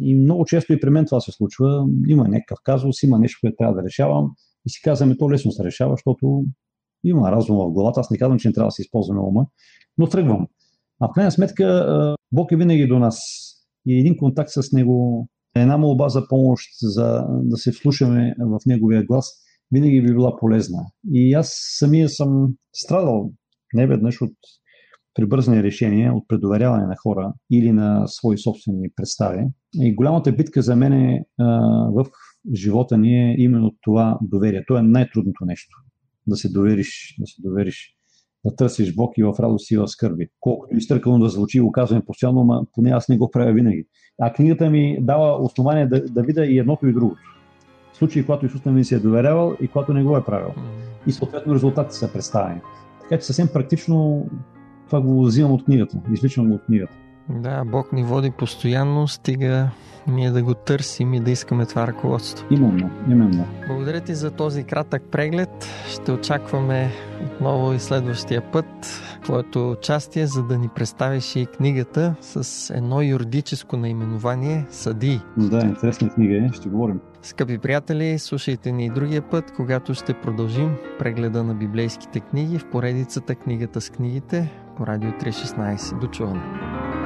И 0.00 0.14
много 0.14 0.44
често 0.44 0.72
и 0.72 0.80
при 0.80 0.90
мен 0.90 1.04
това 1.04 1.20
се 1.20 1.32
случва. 1.32 1.86
Има 2.08 2.28
някакъв 2.28 2.58
казус, 2.64 3.02
има 3.02 3.18
нещо, 3.18 3.38
което 3.40 3.56
трябва 3.58 3.74
да 3.74 3.82
решавам. 3.82 4.30
И 4.66 4.70
си 4.70 4.80
казваме, 4.84 5.16
то 5.16 5.30
лесно 5.30 5.52
се 5.52 5.64
решава, 5.64 5.92
защото 5.92 6.44
има 7.04 7.32
разум 7.32 7.56
в 7.56 7.72
главата. 7.72 8.00
Аз 8.00 8.10
не 8.10 8.18
казвам, 8.18 8.38
че 8.38 8.48
не 8.48 8.54
трябва 8.54 8.68
да 8.68 8.72
се 8.72 8.82
използваме 8.82 9.20
ума, 9.20 9.46
но 9.98 10.06
тръгвам. 10.06 10.46
А 11.00 11.08
в 11.08 11.12
крайна 11.14 11.32
сметка 11.32 12.16
Бог 12.32 12.52
е 12.52 12.56
винаги 12.56 12.86
до 12.86 12.98
нас. 12.98 13.18
И 13.86 14.00
един 14.00 14.16
контакт 14.16 14.50
с 14.50 14.72
Него, 14.72 15.28
една 15.54 15.76
молба 15.76 16.08
за 16.08 16.28
помощ, 16.28 16.68
за 16.82 17.26
да 17.28 17.56
се 17.56 17.72
вслушаме 17.72 18.34
в 18.38 18.58
Неговия 18.66 19.04
глас, 19.04 19.26
винаги 19.72 20.02
би 20.02 20.08
била 20.08 20.36
полезна. 20.36 20.78
И 21.12 21.34
аз 21.34 21.54
самия 21.78 22.08
съм 22.08 22.54
страдал 22.72 23.30
не 23.74 23.86
веднъж 23.86 24.22
от 24.22 24.32
прибързани 25.14 25.62
решения, 25.62 26.14
от 26.14 26.28
предоверяване 26.28 26.86
на 26.86 26.96
хора 26.96 27.32
или 27.50 27.72
на 27.72 28.06
свои 28.06 28.38
собствени 28.38 28.88
представи. 28.96 29.44
И 29.74 29.94
голямата 29.94 30.32
битка 30.32 30.62
за 30.62 30.76
мен 30.76 30.92
е, 30.92 31.24
в 31.92 32.06
живота 32.54 32.98
ни 32.98 33.30
е 33.30 33.34
именно 33.38 33.74
това 33.82 34.18
доверие. 34.22 34.64
То 34.66 34.78
е 34.78 34.82
най-трудното 34.82 35.44
нещо. 35.44 35.76
Да 36.26 36.36
се 36.36 36.48
довериш, 36.52 37.16
да 37.20 37.26
се 37.26 37.42
довериш 37.42 37.96
да 38.44 38.56
търсиш 38.56 38.94
Бог 38.94 39.18
и 39.18 39.22
в 39.22 39.34
радост 39.40 39.70
и 39.70 39.76
в 39.76 39.88
скърби. 39.88 40.28
Колкото 40.40 40.76
изтъркано 40.76 41.18
да 41.18 41.28
звучи, 41.28 41.60
го 41.60 41.72
казваме 41.72 42.04
постоянно, 42.04 42.44
но 42.44 42.66
поне 42.72 42.90
аз 42.90 43.08
не 43.08 43.16
го 43.16 43.30
правя 43.30 43.52
винаги. 43.52 43.86
А 44.20 44.32
книгата 44.32 44.70
ми 44.70 44.98
дава 45.00 45.44
основание 45.44 45.86
да, 45.86 46.04
да 46.04 46.22
видя 46.22 46.44
и 46.44 46.58
едното 46.58 46.86
и 46.86 46.92
другото. 46.92 47.20
В 47.92 47.96
случай, 47.96 48.24
когато 48.24 48.46
Исус 48.46 48.64
не 48.64 48.72
ми 48.72 48.84
се 48.84 48.94
е 48.94 48.98
доверявал 48.98 49.56
и 49.60 49.68
когато 49.68 49.94
не 49.94 50.02
го 50.02 50.16
е 50.16 50.24
правил. 50.24 50.54
И 51.06 51.12
съответно 51.12 51.54
резултатите 51.54 51.96
са 51.96 52.12
представени. 52.12 52.60
Така 53.00 53.18
че 53.18 53.26
съвсем 53.26 53.48
практично 53.52 54.26
това 54.92 55.02
го 55.02 55.24
взимам 55.24 55.52
от 55.52 55.64
книгата, 55.64 55.98
изличам 56.12 56.48
го 56.48 56.54
от 56.54 56.62
книгата. 56.62 56.92
Да, 57.28 57.64
Бог 57.64 57.92
ни 57.92 58.04
води 58.04 58.30
постоянно, 58.30 59.08
стига 59.08 59.70
ние 60.06 60.30
да 60.30 60.42
го 60.42 60.54
търсим 60.54 61.14
и 61.14 61.20
да 61.20 61.30
искаме 61.30 61.66
това 61.66 61.86
ръководство. 61.86 62.46
Именно, 62.50 62.90
именно. 63.10 63.46
Благодаря 63.68 64.00
ти 64.00 64.14
за 64.14 64.30
този 64.30 64.64
кратък 64.64 65.02
преглед. 65.10 65.68
Ще 65.88 66.12
очакваме 66.12 66.90
отново 67.26 67.72
и 67.72 67.78
следващия 67.78 68.50
път 68.52 68.66
твоето 69.22 69.70
участие, 69.70 70.26
за 70.26 70.42
да 70.42 70.58
ни 70.58 70.68
представиш 70.74 71.36
и 71.36 71.46
книгата 71.46 72.14
с 72.20 72.70
едно 72.74 73.02
юридическо 73.02 73.76
наименование 73.76 74.66
Съди. 74.70 75.20
Да, 75.36 75.60
интересна 75.60 76.08
книга 76.08 76.36
е, 76.36 76.50
ще 76.52 76.68
говорим. 76.68 77.00
Скъпи 77.22 77.58
приятели, 77.58 78.18
слушайте 78.18 78.72
ни 78.72 78.86
и 78.86 78.90
другия 78.90 79.22
път, 79.22 79.52
когато 79.56 79.94
ще 79.94 80.14
продължим 80.14 80.76
прегледа 80.98 81.44
на 81.44 81.54
библейските 81.54 82.20
книги 82.20 82.58
в 82.58 82.70
поредицата 82.70 83.34
Книгата 83.34 83.80
с 83.80 83.90
книгите 83.90 84.61
по 84.76 84.86
Радио 84.86 85.12
316. 85.12 85.98
До 86.00 86.06
чуване! 86.06 87.01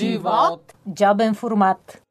Живот. 0.00 0.74
Джобен 0.88 1.34
формат. 1.34 2.02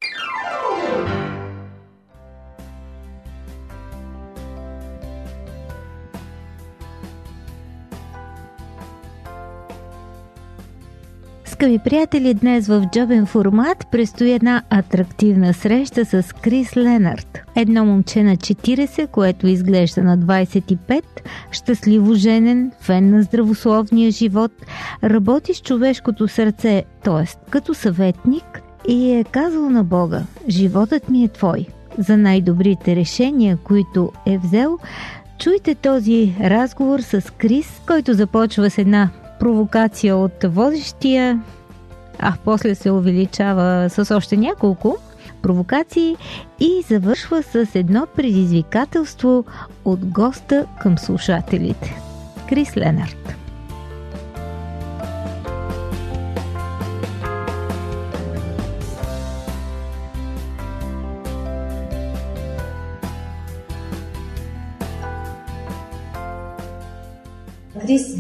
Скъпи 11.66 11.80
приятели, 11.80 12.34
днес 12.34 12.68
в 12.68 12.90
джобен 12.92 13.26
формат 13.26 13.88
предстои 13.92 14.32
една 14.32 14.62
атрактивна 14.70 15.54
среща 15.54 16.06
с 16.06 16.34
Крис 16.42 16.78
Ленард. 16.78 17.40
Едно 17.56 17.86
момче 17.86 18.24
на 18.24 18.38
40, 18.38 19.08
което 19.08 19.48
изглежда 19.48 20.04
на 20.04 20.18
25, 20.18 21.04
щастливо 21.52 22.14
женен, 22.14 22.72
фен 22.82 23.10
на 23.10 23.24
здравословния 23.24 24.12
живот, 24.12 24.52
работи 25.04 25.54
с 25.54 25.62
човешкото 25.62 26.28
сърце, 26.28 26.84
т.е. 27.04 27.50
като 27.50 27.74
съветник 27.74 28.62
и 28.88 29.12
е 29.12 29.24
казал 29.24 29.70
на 29.70 29.84
Бога 29.84 30.22
«Животът 30.50 31.10
ми 31.10 31.24
е 31.24 31.28
твой». 31.28 31.66
За 31.98 32.18
най-добрите 32.18 32.96
решения, 32.96 33.58
които 33.64 34.12
е 34.26 34.38
взел, 34.38 34.78
чуйте 35.40 35.76
този 35.76 36.36
разговор 36.42 37.00
с 37.00 37.34
Крис, 37.38 37.82
който 37.88 38.14
започва 38.14 38.70
с 38.70 38.78
една 38.78 39.10
провокация 39.39 40.18
от 40.18 40.44
водещия, 40.44 41.42
а 42.20 42.33
после 42.46 42.75
се 42.75 42.92
увеличава 42.92 43.90
с 43.90 44.16
още 44.16 44.38
няколко 44.38 44.98
провокации 45.42 46.18
и 46.60 46.83
завършва 46.88 47.44
с 47.44 47.75
едно 47.75 48.07
предизвикателство 48.16 49.46
от 49.86 50.05
госта 50.05 50.66
към 50.81 50.98
слушателите. 50.98 52.00
Крис 52.50 52.77
Ленард. 52.77 53.45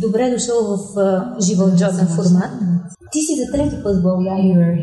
Добре 0.05 0.29
дошъл 0.29 0.77
в 0.77 0.95
uh, 0.95 1.45
живот 1.45 1.71
джобен 1.77 2.07
формат. 2.07 2.51
Ти 3.11 3.19
си 3.21 3.33
за 3.35 3.51
трети 3.51 3.83
път 3.83 3.99
в 3.99 4.01
България. 4.01 4.77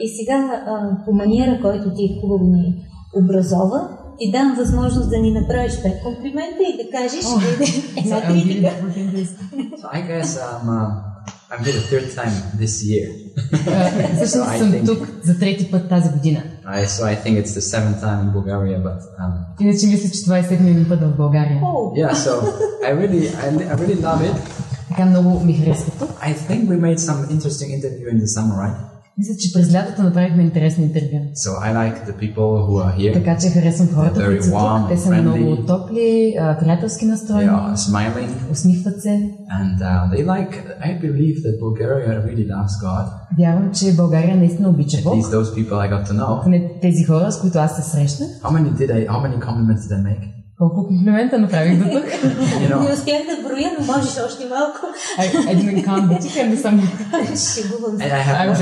И 0.00 0.08
сега 0.08 0.64
uh, 0.68 1.04
по 1.04 1.12
маниера, 1.12 1.58
който 1.62 1.94
ти 1.94 2.18
хубаво 2.20 2.44
ни 2.44 2.84
образова, 3.16 3.88
ти 4.18 4.30
дам 4.30 4.54
възможност 4.58 5.10
да 5.10 5.18
ни 5.18 5.32
направиш 5.32 5.72
пет 5.82 6.02
комплимента 6.02 6.62
и 6.62 6.84
да 6.84 6.90
кажеш 6.90 7.24
oh, 7.24 8.04
една 8.04 8.22
критика. 8.22 8.70
So 9.82 9.86
I 9.98 10.00
guess 10.08 10.30
um, 10.46 10.68
uh, 10.68 11.08
I'm 11.50 11.60
here 11.64 11.76
the 11.80 11.86
third 11.90 12.06
time 12.18 12.34
this 12.60 12.74
year. 12.90 13.08
Всъщност 14.16 14.58
съм 14.58 14.86
тук 14.86 15.08
за 15.24 15.38
трети 15.38 15.70
път 15.70 15.88
тази 15.88 16.10
година. 16.10 16.42
I, 16.67 16.85
so 16.85 17.05
I 17.05 17.15
think 17.15 17.33
it's 17.41 17.53
the 17.53 17.65
seventh 17.73 17.99
time 18.01 18.19
in 18.25 18.29
Bulgaria, 18.37 18.77
but 18.79 18.99
um, 19.21 19.33
Иначе 19.59 19.87
мисля, 19.87 20.09
че 20.09 20.23
това 20.23 20.37
е 20.37 20.43
седмият 20.43 20.89
път 20.89 20.99
в 21.01 21.17
България. 21.17 21.61
Oh. 21.61 21.93
yeah. 22.01 22.13
So 22.13 22.31
I 22.87 22.91
really, 23.01 23.21
I, 23.45 23.47
I 23.71 23.75
really 23.75 24.01
love 24.01 24.21
it. 24.21 24.35
Така 24.89 25.05
много 25.05 25.39
ми 25.39 25.53
харесва 25.53 25.91
тук. 25.99 26.09
I 26.21 26.33
think 26.33 26.69
we 26.69 26.77
made 26.77 26.99
some 26.99 27.19
interesting 27.29 27.69
interview 27.77 28.07
in 28.13 28.17
the 28.23 28.27
summer, 28.27 28.55
right? 28.65 28.77
Мисля, 29.18 29.34
че 29.38 29.52
през 29.52 29.74
лятото 29.74 30.02
направихме 30.02 30.42
интересно 30.42 30.84
интервю. 30.84 31.18
So 31.34 31.50
I 31.62 31.74
like 31.74 31.96
the 32.06 32.14
people 32.22 32.48
who 32.66 32.74
are 32.84 32.96
here. 32.98 33.12
Така 33.12 33.36
че 33.38 33.48
харесвам 33.48 33.88
хората, 33.88 34.24
които 34.26 34.44
са 34.44 34.50
тук. 34.50 34.88
Те 34.88 34.96
са 34.96 35.08
friendly. 35.10 35.20
много 35.20 35.56
топли, 35.66 36.34
приятелски 36.60 37.04
They 37.04 37.08
настроени, 37.08 37.48
are 37.48 37.74
smiling, 37.74 38.52
усмихват 38.52 39.02
се. 39.02 39.08
and 39.60 39.78
uh, 39.80 40.10
they 40.12 40.26
like. 40.26 40.52
I 40.88 40.90
believe 41.06 41.36
that 41.44 41.54
Bulgaria 41.60 42.14
really 42.26 42.46
loves 42.46 42.74
God. 42.84 43.04
Вярвам, 43.38 43.70
че 43.74 43.92
България 43.96 44.36
наистина 44.36 44.68
обича 44.68 44.96
At 44.96 45.04
Бог. 45.04 45.14
least 45.14 45.30
those 45.32 45.54
people 45.54 45.72
I 45.74 45.90
got 45.92 46.06
to 46.10 46.12
know. 46.12 46.42
Поне 46.42 46.70
тези 46.82 47.04
хора, 47.04 47.32
с 47.32 47.40
които 47.40 47.58
аз 47.58 47.76
се 47.76 47.82
срещнах. 47.90 48.28
How 48.28 48.50
many 48.50 48.72
did 48.72 48.90
I? 48.90 49.08
How 49.08 49.20
many 49.26 49.38
compliments 49.40 49.88
did 49.88 49.92
I 49.92 50.02
make? 50.02 50.37
Колко 50.58 50.86
комплимента 50.86 51.38
направих 51.38 51.78
до 51.78 51.84
тук. 51.84 52.04
You 52.04 52.68
know, 52.70 52.88
Не 52.88 52.94
успях 52.94 53.22
да 53.26 53.48
броя, 53.48 53.70
но 53.80 53.86
можеш 53.86 54.16
още 54.26 54.46
малко. 54.46 54.78
I, 55.18 55.26
I 55.50 55.56
didn't 55.56 55.84
count, 55.84 56.08
can 56.20 56.54
do 56.54 56.56
some. 56.56 56.80
Шегувам 57.54 57.98
се. 57.98 58.04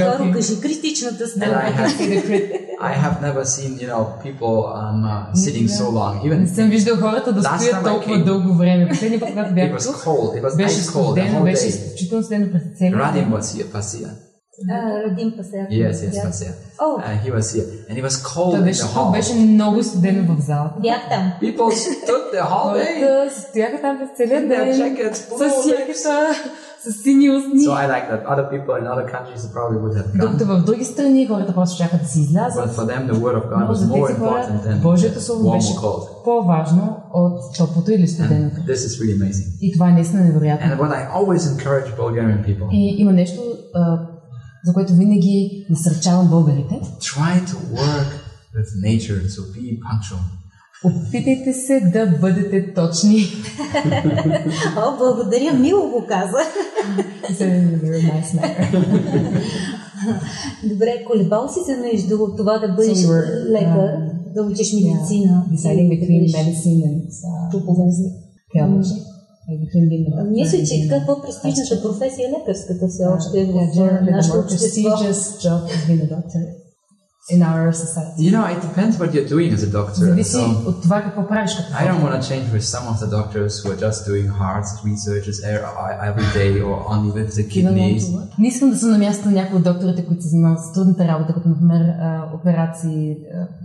joking. 0.03 0.33
кажи 0.33 0.61
критичната 0.61 1.25
I 1.25 1.29
страна. 1.29 1.63
have. 1.77 2.67
I 2.81 2.93
have 3.05 3.17
never 3.23 3.45
seen 3.45 3.71
you 3.81 3.89
know 3.93 4.03
people 4.25 4.57
um, 4.83 4.99
uh, 5.05 5.35
sitting 5.45 5.69
so 5.69 5.85
long. 5.99 6.15
Even 6.25 6.39
Не 6.39 6.47
съм 6.47 6.71
виждал 6.71 6.97
хората 6.97 7.33
да 7.33 7.43
стоят 7.43 7.85
толкова 7.85 8.25
дълго 8.25 8.55
време. 8.55 8.89
Последния 8.89 9.21
път, 9.21 9.29
когато 9.29 9.51
it 9.51 9.55
бях 9.55 9.81
was 9.81 9.87
тук, 9.87 9.97
cold. 9.97 10.43
It 10.43 10.51
was 10.51 10.57
беше 10.57 10.77
the 10.77 10.91
студено, 10.91 11.43
беше 11.43 11.67
изключително 11.67 12.25
студено 12.25 12.53
през 12.53 12.63
целия 12.79 12.99
Radim 12.99 13.15
ден. 13.15 13.31
was 14.56 14.70
here, 14.70 14.72
was 14.72 14.72
here. 14.72 14.98
А, 14.98 15.04
Радим 15.10 15.32
Пасер. 15.38 15.68
Yes, 15.70 15.96
yes, 16.04 16.26
was 16.26 16.40
here. 16.44 16.56
О, 16.80 16.98
Uh, 17.00 17.26
he 17.26 17.30
was 17.38 17.48
here, 17.56 17.68
and 17.90 17.98
it 17.98 18.04
was 18.04 18.16
cold 18.34 18.52
Той 18.52 18.60
in 18.60 18.64
беше 18.64 18.82
the 18.84 18.88
тук, 18.88 18.96
hall. 18.98 19.12
беше 19.12 19.34
много 19.36 19.84
студено 19.84 20.36
в 20.36 20.42
залата. 20.42 20.74
бях 20.82 21.10
там. 21.10 21.32
People 21.42 21.72
stood 21.72 22.26
the 22.38 22.44
whole 22.52 22.74
day 22.76 23.02
Хората 23.08 23.36
стояха 23.42 23.82
там 23.82 23.98
през 24.00 24.10
целия 24.18 24.42
in 24.42 24.48
their 24.48 24.66
ден, 24.66 24.96
jackets, 24.96 25.14
с 25.14 25.30
full 25.30 25.38
of 25.38 25.66
lips. 25.66 25.80
яката, 25.80 26.34
с 26.84 27.04
сини 27.04 27.30
устни. 27.30 27.60
So 27.60 27.72
I 27.72 27.88
like 27.96 28.06
that. 28.12 28.22
Other 28.34 28.46
people 28.54 28.74
in 28.82 28.86
other 28.94 29.06
countries 29.16 29.42
probably 29.56 29.78
would 29.84 29.96
have 30.00 30.08
Докато 30.20 30.44
gone, 30.46 30.62
в 30.62 30.66
други 30.66 30.86
страни 30.86 31.28
хората 31.28 31.54
просто 31.54 31.78
чакат 31.78 32.02
да 32.02 32.08
си 32.08 32.20
but 32.20 32.22
излязат. 32.24 32.76
for 32.76 32.86
them 32.92 33.02
the 33.12 33.18
word 33.24 33.36
of 33.42 33.46
God 33.52 33.60
Но 33.60 33.68
was 33.74 33.74
за 33.74 33.86
more 33.88 34.08
тези 34.08 34.20
хора 34.20 34.30
important 34.32 34.68
than 34.68 34.82
Божието 34.82 35.22
Слово 35.22 35.52
беше 35.52 35.68
warm 35.68 35.78
or 35.78 35.82
cold. 35.82 36.24
по-важно 36.24 36.98
от 37.14 37.58
топлото 37.58 37.92
или 37.92 38.08
студеното. 38.08 38.56
And 38.56 38.66
this 38.74 38.82
is 38.88 39.02
really 39.02 39.16
amazing. 39.22 39.48
И 39.62 39.74
това 39.74 39.90
е 39.90 39.92
наистина 39.92 40.24
невероятно. 40.24 40.68
And 40.68 40.78
what 40.80 40.92
I 40.92 41.14
always 41.18 41.40
encourage 41.40 41.98
Bulgarian 42.00 42.46
people: 42.46 42.68
И 42.72 42.96
има 43.02 43.12
нещо, 43.12 43.42
а, 43.76 44.00
за 44.67 44.73
което 44.73 44.95
винаги 44.95 45.67
насърчавам 45.71 46.29
българите. 46.29 46.81
try 47.01 47.47
to 47.47 47.57
work 47.81 48.09
with 48.55 48.71
nature 48.87 49.21
to 49.35 49.41
be 49.55 49.81
punctual. 49.87 50.21
Опитайте 50.85 51.53
се 51.53 51.81
да 51.81 52.07
бъдете 52.21 52.75
точни. 52.75 53.19
О, 54.77 54.97
благодаря, 54.99 55.53
мило 55.53 55.91
го 55.91 56.07
каза. 56.09 56.39
Добре, 60.65 61.05
колебал 61.07 61.49
си 61.49 61.61
се 61.67 61.77
между 61.77 62.19
това 62.37 62.59
да 62.59 62.69
бъдеш 62.69 62.99
So 62.99 63.51
лекар, 63.51 63.91
um, 63.91 64.35
да 64.35 64.43
учиш 64.43 64.73
медицина. 64.73 65.45
Yeah, 65.51 65.57
deciding 65.57 65.89
between 65.89 66.23
medicine 66.39 66.81
and 66.89 67.01
uh. 68.55 69.16
Мисля, 70.31 70.59
че 70.59 70.75
being 70.75 70.89
така 70.89 71.03
a 71.03 71.07
по-престижната 71.07 71.75
pastor. 71.75 71.83
професия 71.83 72.29
е 72.29 72.33
лекарската 72.33 72.89
все 72.89 73.05
още 73.05 73.39
yeah, 73.39 74.03
в 74.03 74.11
нашето 74.11 74.39
общество. 74.39 74.91
in 77.36 77.42
our 77.52 77.72
society. 77.84 78.20
You 78.28 78.32
know, 78.38 78.46
it 78.56 78.60
depends 78.70 78.94
what 79.02 79.10
you're 79.14 79.30
doing 79.36 79.50
as 79.58 79.64
a 79.64 79.72
doctor. 79.80 80.00
Зависи 80.06 80.36
So, 80.38 80.68
от 80.68 80.82
това 80.82 81.02
какво 81.02 81.28
правиш 81.28 81.56
като 81.56 81.70
I 81.74 81.88
don't 81.88 82.02
доктор. 82.02 82.08
want 82.08 82.22
to 82.22 82.30
change 82.32 82.48
with 82.56 82.66
some 82.76 82.86
of 82.92 82.96
the 83.04 83.10
doctors 83.18 83.52
who 83.62 83.68
are 83.74 83.80
just 83.88 84.00
doing 84.10 84.28
heart 84.42 84.66
researches 84.86 85.38
er- 85.52 85.66
every 86.10 86.30
day 86.40 86.52
or 86.68 86.76
only 86.94 87.12
with 87.18 87.30
the 87.38 87.44
You 87.44 87.48
don't 87.48 87.66
want 87.66 87.76
kidneys. 87.76 88.04
to 88.04 88.14
work? 88.14 88.30
Не 88.40 88.48
искам 88.48 88.70
да 88.70 88.78
съм 88.78 88.90
на 88.92 88.98
място 88.98 89.26
на 89.26 89.32
някои 89.32 89.58
от 89.58 89.64
докторите, 89.64 90.06
които 90.06 90.22
се 90.24 90.30
занимават 90.30 90.60
с 90.60 90.74
трудната 90.74 91.08
работа, 91.08 91.34
като 91.34 91.50
например 91.50 91.82
а, 91.82 92.24
операции 92.36 93.18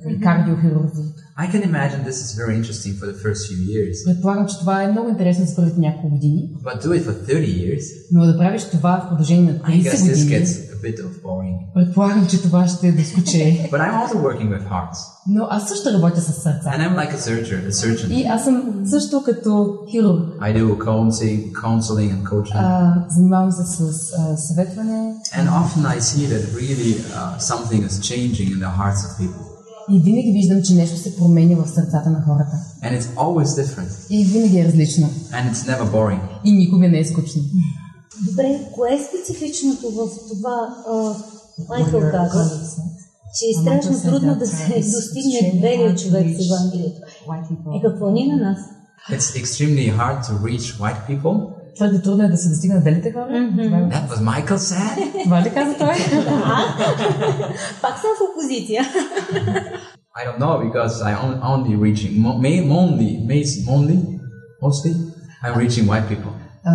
а, 0.06 0.10
и 0.10 0.20
кардиохирурзи. 0.20 1.02
I 1.38 1.46
can 1.52 1.62
imagine 1.72 2.00
this 2.10 2.18
is 2.24 2.30
very 2.42 2.54
interesting 2.60 2.92
for 3.00 3.06
the 3.12 3.18
first 3.24 3.40
few 3.48 3.60
years, 3.74 3.96
Предполагам, 4.04 4.46
че 4.46 4.58
това 4.58 4.82
е 4.82 4.88
много 4.92 5.08
интересно 5.08 5.44
за 5.44 5.56
първите 5.56 5.80
няколко 5.80 6.08
години, 6.10 6.50
but 6.64 6.84
do 6.84 6.88
it 6.88 7.02
for 7.06 7.14
30 7.28 7.30
years. 7.62 7.82
но 8.12 8.26
да 8.26 8.38
правиш 8.38 8.64
това 8.64 9.02
в 9.04 9.08
продължение 9.08 9.42
на 9.52 9.58
I 9.58 9.82
guess 9.82 9.94
30 9.94 9.96
this 9.96 10.22
години, 10.24 10.30
gets 10.46 10.52
a 10.69 10.69
bit 10.82 10.98
of 11.06 11.22
boring. 11.24 11.56
предполагам, 11.74 12.26
че 12.26 12.42
това 12.42 12.68
ще 12.68 12.92
доскоче. 12.92 13.68
But 13.72 13.80
I'm 13.80 13.94
also 14.02 14.16
working 14.16 14.48
with 14.48 14.64
hearts, 14.70 14.98
Но 15.28 15.46
аз 15.50 15.68
също 15.68 15.88
работя 15.92 16.20
с 16.20 16.32
сърца. 16.32 16.70
and 16.70 16.80
I'm 16.80 16.94
like 16.96 17.14
a 17.14 17.18
surgeon. 17.18 17.68
A 17.68 17.72
surgeon. 17.72 18.08
И 18.10 18.24
аз 18.26 18.44
съм 18.44 18.82
също 18.90 19.22
като 19.24 19.78
хирург. 19.90 20.20
I 20.40 20.58
do 20.58 20.76
counseling, 20.78 21.52
counseling 21.52 22.10
and 22.14 22.22
coaching, 22.22 22.54
А, 22.56 23.04
занимавам 23.10 23.52
се 23.52 23.62
с 23.64 23.80
а, 24.18 24.36
съветване 24.36 25.14
and 25.38 25.48
often 25.48 25.82
I 25.96 26.00
see 26.00 26.26
that 26.32 26.42
really 26.60 26.92
uh, 26.94 27.38
something 27.52 27.80
is 27.88 27.94
changing 28.10 28.48
in 28.54 28.58
the 28.58 28.72
hearts 28.80 29.00
of 29.06 29.20
people, 29.20 29.42
и 29.90 30.00
винаги 30.00 30.32
виждам, 30.32 30.62
че 30.62 30.74
нещо 30.74 30.96
се 30.98 31.16
променя 31.16 31.56
в 31.56 31.68
сърцата 31.68 32.10
на 32.10 32.22
хората. 32.22 32.56
and 32.84 33.00
it's 33.00 33.06
always 33.16 33.62
different, 33.62 33.90
И 34.10 34.24
винаги 34.24 34.58
е 34.58 34.64
различно. 34.64 35.06
and 35.32 35.52
it's 35.52 35.68
never 35.70 35.84
boring. 35.92 36.20
И 36.44 36.52
никога 36.52 36.88
не 36.88 36.98
е 36.98 37.04
скучно. 37.04 37.42
Добре, 38.19 38.59
кое 38.73 38.93
е 38.93 38.99
специфичното 38.99 39.91
в 39.91 40.07
това? 40.29 40.75
а, 40.89 41.13
Майкъл 41.69 42.01
каза, 42.11 42.59
че 43.35 43.45
е 43.45 43.61
страшно 43.61 44.01
трудно 44.01 44.35
да 44.35 44.47
се 44.47 44.73
достигне 44.75 45.59
белия 45.61 45.95
човек 45.95 46.27
с 46.29 46.45
Евангелието. 46.45 47.01
Е, 47.75 47.81
какво 47.81 48.09
ни 48.11 48.27
на 48.27 48.37
нас? 48.37 48.59
It's 49.11 49.43
extremely 49.43 49.97
hard 49.97 50.23
to 50.23 50.31
reach 50.31 50.79
white 50.79 51.07
people. 51.09 51.47
Твърде 51.75 52.01
трудно 52.01 52.23
е 52.23 52.27
да 52.27 52.37
се 52.37 52.49
достигне 52.49 52.75
на 52.75 52.81
белите 52.81 53.11
хора. 53.11 53.25
Това, 53.63 53.77
е- 53.77 53.81
That 53.81 54.09
was 54.09 54.45
Michael 54.45 54.57
said. 54.57 55.23
това 55.23 55.41
ли 55.41 55.49
каза 55.49 55.77
той? 55.77 55.93
Пак 57.81 57.97
съм 57.97 58.09
в 58.17 58.31
опозиция. 58.31 58.83
I 60.17 60.27
don't 60.27 60.39
know 60.39 60.55
because 60.61 60.93
I 61.01 61.13
on, 61.15 61.31
only 61.43 61.73
reaching 61.77 62.13
mo- 62.17 62.37
ma- 62.37 62.63
mainly, 62.65 63.11
ma- 63.29 63.55
mainly, 63.69 63.97
mostly, 64.63 64.91
I'm 65.43 65.55
reaching 65.57 65.85
white 65.87 66.07
people. 66.09 66.31
А, 66.65 66.71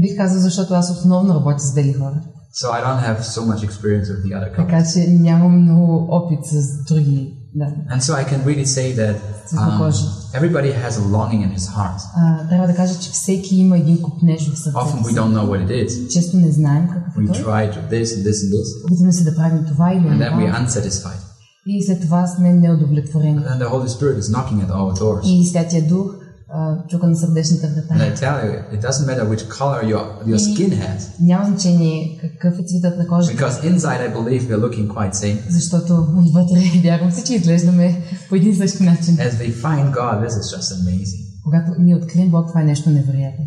бих 0.00 0.16
казал, 0.16 0.40
защото 0.40 0.74
аз 0.74 0.90
основно 0.90 1.34
работя 1.34 1.58
с 1.58 1.74
бели 1.74 1.92
хора. 1.92 2.20
So 2.62 2.66
I 2.72 2.80
don't 2.84 3.00
have 3.08 3.18
so 3.22 3.40
much 3.42 3.62
experience 3.68 4.06
with 4.08 4.22
the 4.24 4.32
other 4.36 4.56
Така 4.56 4.72
colors. 4.80 4.92
че 4.92 5.10
нямам 5.10 5.62
много 5.62 6.08
опит 6.10 6.38
с 6.44 6.84
други. 6.84 7.34
Да. 7.54 7.64
And 7.64 8.00
so 8.00 8.12
I 8.14 8.24
can 8.24 8.44
really 8.44 8.66
say 8.66 8.96
that 8.96 9.14
um, 9.14 9.46
Цветнокожи. 9.46 10.04
everybody 10.34 10.72
has 10.84 10.90
a 10.90 11.04
longing 11.16 11.42
in 11.42 11.58
his 11.58 11.66
heart. 11.68 12.00
А, 12.16 12.48
трябва 12.48 12.66
да 12.66 12.74
кажа, 12.74 12.98
че 13.00 13.10
всеки 13.10 13.56
има 13.56 13.78
един 13.78 14.02
купнеж 14.02 14.40
в 14.42 14.58
сърцето 14.58 14.76
Often 14.78 15.02
we 15.02 15.08
си. 15.08 15.14
don't 15.14 15.32
know 15.32 15.46
what 15.46 15.66
it 15.68 15.86
is. 15.86 16.08
Често 16.08 16.36
не 16.36 16.50
знаем 16.52 16.88
какъв 16.88 17.14
We 17.16 17.24
е 17.24 17.32
той. 17.32 17.44
try 17.44 17.70
to 17.70 17.90
this 17.90 18.04
and 18.06 18.22
this 18.24 18.32
and 18.34 18.52
this, 18.52 18.84
Опитваме 18.84 19.12
се 19.12 19.24
да 19.24 19.34
правим 19.36 19.64
това 19.64 19.92
или 19.92 20.00
and 20.00 20.18
then 20.18 20.32
we're 20.32 20.50
това. 20.56 20.66
unsatisfied. 20.66 21.20
И 21.66 21.86
след 21.86 22.00
това 22.00 22.26
сме 22.26 22.52
неудовлетворени. 22.52 23.38
And 23.38 23.48
then 23.48 23.58
the 23.58 23.70
Holy 23.70 23.88
Spirit 23.88 24.18
is 24.18 24.32
knocking 24.34 24.66
at 24.66 24.70
our 24.70 25.00
doors. 25.00 25.20
И 25.24 25.46
Святия 25.46 25.88
Дух 25.88 26.06
а, 26.55 26.87
чука 26.89 27.07
на 27.07 27.15
сърдечната 27.15 27.67
And 27.67 27.87
врата. 27.87 28.15
I 28.15 28.15
tell 28.15 28.37
you, 28.45 28.75
it 28.75 28.81
doesn't 28.87 29.05
matter 29.09 29.25
which 29.31 29.43
color 29.59 29.79
your, 29.93 30.03
your 30.31 30.37
skin 30.37 30.71
has, 30.71 31.01
Няма 31.19 31.45
значение 31.45 32.17
какъв 32.21 32.59
е 32.59 32.63
цветът 32.63 32.97
на 32.97 33.07
кожата, 33.07 33.37
because 33.37 33.75
inside 33.75 33.99
I 34.07 34.15
believe 34.15 34.41
we're 34.49 34.61
looking 34.67 34.87
quite 34.87 35.13
same. 35.13 35.37
защото 35.49 35.93
отвътре 36.17 36.59
вярвам 36.83 37.11
се, 37.11 37.23
че 37.23 37.35
изглеждаме 37.35 38.01
по 38.29 38.35
един 38.35 38.51
и 38.51 38.55
същи 38.55 38.83
начин. 38.83 39.15
As 39.15 39.31
we 39.31 39.53
find 39.63 39.93
God, 39.93 40.15
this 40.25 40.33
is 40.41 40.57
just 40.57 40.69
amazing. 40.81 41.23
Когато 41.43 41.71
ние 41.79 41.95
открием 41.95 42.29
Бог, 42.29 42.47
това 42.47 42.61
е 42.61 42.65
нещо 42.65 42.89
невероятно. 42.89 43.45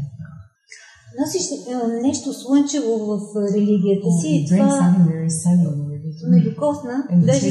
Носиш 1.21 1.47
а, 1.75 1.89
нещо 2.03 2.33
слънчево 2.33 2.93
в 3.07 3.39
а, 3.39 3.55
религията 3.55 4.09
си 4.21 4.29
и 4.29 4.49
Bring 4.49 4.69
това 4.69 4.81
something 4.81 5.07
very 5.13 5.31
sunny 5.45 5.65
in 5.65 5.77
your 5.79 5.89
religion. 5.95 6.29
ме 6.29 6.41
докосна. 6.51 7.05
And 7.13 7.23
it's 7.23 7.27
Даже 7.27 7.51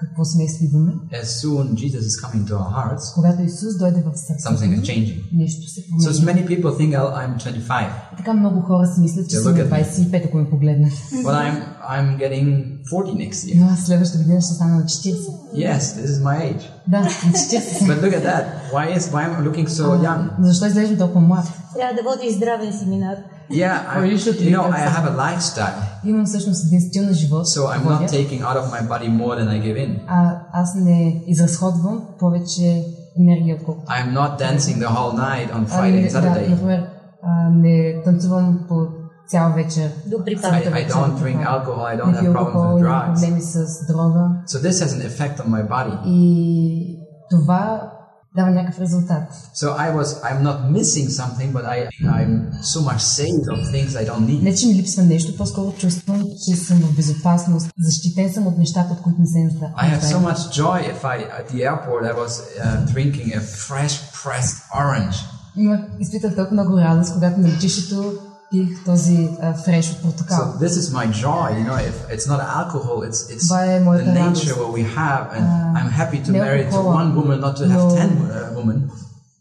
какво 0.00 0.24
семейство 0.24 0.64
идваме. 0.64 0.92
As 1.12 1.26
soon 1.42 1.64
Jesus 1.74 2.00
is 2.00 2.24
coming 2.24 2.44
to 2.48 2.52
our 2.52 2.70
hearts, 2.76 3.14
Когато 3.14 3.42
Исус 3.42 3.78
дойде 3.78 4.00
в 4.00 4.18
сърцето 4.18 4.48
something 4.54 4.72
is 4.72 4.80
ни, 4.80 4.82
changing. 4.82 5.22
нещо 5.32 5.70
се 5.70 5.80
So 5.80 6.10
as 6.10 6.18
променя. 6.18 6.40
many 6.40 6.48
people 6.48 6.70
think 6.70 6.90
I'll, 6.92 7.12
I'm 7.14 7.36
25, 7.60 7.88
И 8.14 8.16
така 8.16 8.32
много 8.32 8.60
хора 8.60 8.86
си 8.86 9.00
мислят, 9.00 9.30
че 9.30 9.36
Yeah, 9.36 9.42
съм 9.42 9.54
look 9.54 9.58
на 9.58 9.76
at 9.76 9.84
me. 9.84 10.10
25, 10.10 10.26
ако 10.26 10.36
ме 10.36 10.50
погледнат. 10.50 10.92
but 10.92 11.34
I'm 11.42 11.56
I'm 11.90 12.18
getting 12.18 12.48
40 12.92 13.14
next 13.14 13.32
year. 13.46 13.60
Но 13.60 13.66
аз 13.66 13.80
следващата 13.80 14.18
година 14.18 14.40
ще 14.40 14.54
стана 14.54 14.74
на 14.76 14.82
40. 14.82 15.14
Yes, 15.54 15.78
this 15.78 16.06
is 16.06 16.22
my 16.22 16.36
age. 16.48 16.62
Да, 16.88 17.00
на 17.00 17.10
40 17.10 17.78
съм. 17.78 17.88
But 17.88 18.00
look 18.02 18.14
at 18.14 18.24
that. 18.24 18.44
Why 18.74 18.98
is 18.98 19.02
why 19.12 19.22
am 19.26 19.32
I 19.36 19.48
looking 19.48 19.66
so 19.68 19.84
young? 20.02 20.30
Но 20.38 20.46
защо 20.46 20.66
изглеждам 20.66 20.98
толкова 20.98 21.20
млад? 21.20 21.46
Трябва 21.74 21.94
да 21.94 22.10
водиш 22.10 22.36
здравен 22.36 22.72
семинар. 22.78 23.16
Yeah, 23.49 23.75
I, 23.93 23.99
Or 23.99 24.05
you 24.11 24.17
should 24.23 24.37
you 24.41 24.51
know, 24.55 24.65
leave 24.65 24.79
I 24.79 24.85
it. 24.87 24.91
have 24.97 25.05
a 25.13 25.15
lifestyle, 25.25 25.77
Имам 26.05 26.25
всъщност 26.25 26.65
един 26.67 26.81
стил 26.81 27.03
на 27.05 27.13
живот. 27.13 27.45
so 27.47 27.59
I'm 27.67 27.83
водя. 27.83 27.99
not 28.05 28.09
taking 28.09 28.41
out 28.41 28.57
of 28.57 28.65
my 28.71 28.81
body 28.91 29.09
more 29.21 29.35
than 29.39 29.47
I 29.49 29.61
give 29.65 29.77
in. 29.77 29.99
А 30.07 30.35
аз 30.53 30.75
не 30.75 31.23
изразходвам 31.27 32.01
повече 32.19 32.83
енергия, 33.19 33.55
отколкото. 33.55 33.91
I'm 33.91 34.13
not 34.13 34.39
dancing 34.39 34.77
the 34.79 34.87
whole 34.95 35.13
night 35.15 35.51
on 35.55 35.65
А, 35.71 35.81
Friday 35.81 35.91
не, 36.01 36.09
and 36.09 36.11
да, 36.11 36.21
Saturday. 36.21 36.49
например, 36.49 36.87
а, 37.23 37.49
не 37.49 38.01
танцувам 38.05 38.59
по 38.67 38.87
цял 39.27 39.51
вечер. 39.53 39.89
До 40.05 40.17
I, 40.17 40.23
припадка. 40.23 40.69
I 40.69 40.87
don't 40.89 41.15
drink 41.23 41.45
alcohol. 41.45 41.83
I 41.93 41.97
don't 42.01 42.07
Не 42.07 42.13
have 42.13 42.19
пия 42.19 42.33
problems 42.33 42.37
алкохол, 42.37 42.61
with 42.61 42.81
нямам 42.83 43.13
drugs. 43.13 43.13
проблеми 43.21 43.41
с 43.41 43.85
дрога. 43.87 44.29
So 44.47 44.57
this 44.67 44.81
has 44.83 44.91
an 44.97 45.01
effect 45.09 45.35
on 45.45 45.47
my 45.49 45.67
body. 45.69 45.97
И 46.05 46.97
това 47.29 47.91
дава 48.38 48.50
някакъв 48.50 48.80
резултат. 48.80 49.22
So 49.60 49.66
I 49.86 49.88
was, 49.98 50.08
I'm 50.28 50.40
not 50.48 50.58
missing 50.76 51.06
something, 51.20 51.48
but 51.56 51.64
I, 51.76 51.78
I'm 52.18 52.32
so 52.74 52.78
much 52.88 53.02
saved 53.18 53.46
of 53.54 53.58
things 53.74 53.90
I 54.02 54.04
don't 54.10 54.24
need. 54.30 54.42
Не, 54.42 54.54
че 54.54 54.66
ми 54.66 54.74
липсва 54.74 55.02
нещо, 55.02 55.36
по-скоро 55.36 55.72
чувствам, 55.72 56.24
че 56.44 56.56
съм 56.56 56.78
в 56.78 56.96
безопасност. 56.96 57.66
Защитен 57.78 58.32
съм 58.32 58.46
от 58.46 58.58
нещата, 58.58 58.92
от 58.92 59.02
които 59.02 59.20
не 59.20 59.26
се 59.26 59.38
нужда. 59.38 59.66
I 59.76 59.84
have 59.94 60.02
so 60.14 60.18
much 60.28 60.40
joy 60.60 60.78
if 60.94 61.00
I, 61.14 61.16
at 61.38 61.44
the 61.52 61.58
airport, 61.70 62.00
I 62.12 62.14
was 62.22 62.32
uh, 62.38 62.86
drinking 62.94 63.28
a 63.40 63.40
fresh 63.40 63.94
pressed 64.18 64.56
orange. 64.82 65.16
Имах, 65.56 65.80
изпитах 66.00 66.36
толкова 66.36 66.62
много 66.62 66.78
радост, 66.78 67.12
когато 67.14 67.40
на 67.40 67.48
летището 67.48 68.12
пих 68.51 68.83
този 68.85 69.29
а, 69.41 69.53
фреш 69.53 69.91
от 69.91 70.01
портокал. 70.01 70.37
So 70.39 70.65
this 70.65 70.69
is 70.71 70.91
my 70.91 71.05
joy, 71.23 71.47
you 71.57 71.65
know. 71.67 71.77
If 71.91 72.15
it's 72.15 72.27
not 72.27 72.39
alcohol, 72.39 72.97
it's 73.01 73.35
it's 73.35 73.47
Това 73.47 73.65
е 73.65 73.79
the 73.79 73.83
моята 73.83 74.09
nature 74.11 74.25
радост. 74.25 74.45
what 74.53 74.71
we 74.73 74.83
have, 74.97 75.23
and 75.37 75.45
I'm 75.77 75.89
happy 75.91 76.25
to 76.25 76.31
не 76.31 76.39
marry 76.39 76.61
to 76.61 76.75
алкохола, 76.75 76.95
one 76.95 77.11
woman, 77.17 77.39
not 77.41 77.55
to 77.57 77.63
have 77.65 77.77
но- 77.79 77.95
ten 77.95 78.09
uh, 78.09 78.55
women, 78.57 78.79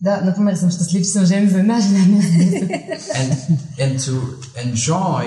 Да, 0.01 0.21
например, 0.25 0.55
съм 0.55 0.71
щастлив, 0.71 1.03
че 1.03 1.11
съм 1.11 1.25
жен 1.25 1.49
за 1.49 1.59
една 1.59 1.81
жена, 1.81 1.99
не 2.09 2.21
за 2.23 2.39
десет. 2.39 2.71
and 3.15 3.33
and 3.79 3.99
to 4.01 4.13
enjoy 4.67 5.23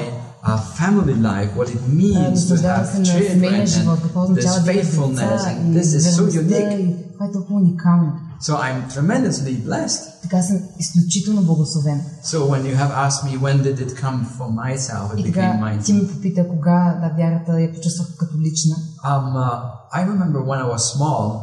a 0.45 0.57
family 0.79 1.15
life, 1.23 1.49
what 1.57 1.69
it 1.69 1.81
means 1.93 2.39
to 2.39 2.53
Наслаждавам 2.53 2.85
have 2.85 2.91
се 2.91 2.99
на 2.99 3.05
children, 3.05 3.31
семейния 3.31 3.67
живот, 3.67 3.99
какво 4.03 4.19
and 4.19 4.23
означава 4.23 4.55
this 4.55 4.63
да 4.63 4.71
имаш 4.73 4.85
faithfulness, 4.85 5.31
деца 5.31 5.49
and 5.49 5.71
и 5.71 5.79
this 5.79 5.89
is 5.97 6.11
so 6.11 6.23
верността 6.23 6.41
unique. 6.41 6.79
и 6.79 6.95
това 7.13 7.25
е 7.25 7.31
толкова 7.31 7.59
уникално. 7.59 8.11
So 8.41 8.53
I'm 8.57 8.87
tremendously 8.89 9.65
blessed. 9.67 10.01
Така 10.23 10.41
съм 10.41 10.57
изключително 10.79 11.41
благословен. 11.41 12.01
So 12.23 12.37
when 12.37 12.61
you 12.65 12.75
have 12.75 12.91
asked 13.07 13.23
me 13.29 13.37
when 13.37 13.57
did 13.63 13.79
it 13.79 13.91
come 14.03 14.19
for 14.37 14.47
myself, 14.63 15.13
it 15.13 15.19
И 15.19 15.23
became 15.23 15.33
така 15.33 15.65
mine. 15.65 15.85
ти 15.85 15.93
ме 15.93 16.07
попита 16.07 16.47
кога 16.47 16.99
да 17.01 17.23
вярата 17.23 17.61
я 17.61 17.73
почувствах 17.73 18.07
като 18.17 18.33
лична. 18.41 18.75
Um, 19.05 19.35
uh, 19.35 19.59
I 19.93 20.01
remember 20.11 20.39
when 20.49 20.59
I 20.65 20.67
was 20.75 20.97
small, 20.97 21.41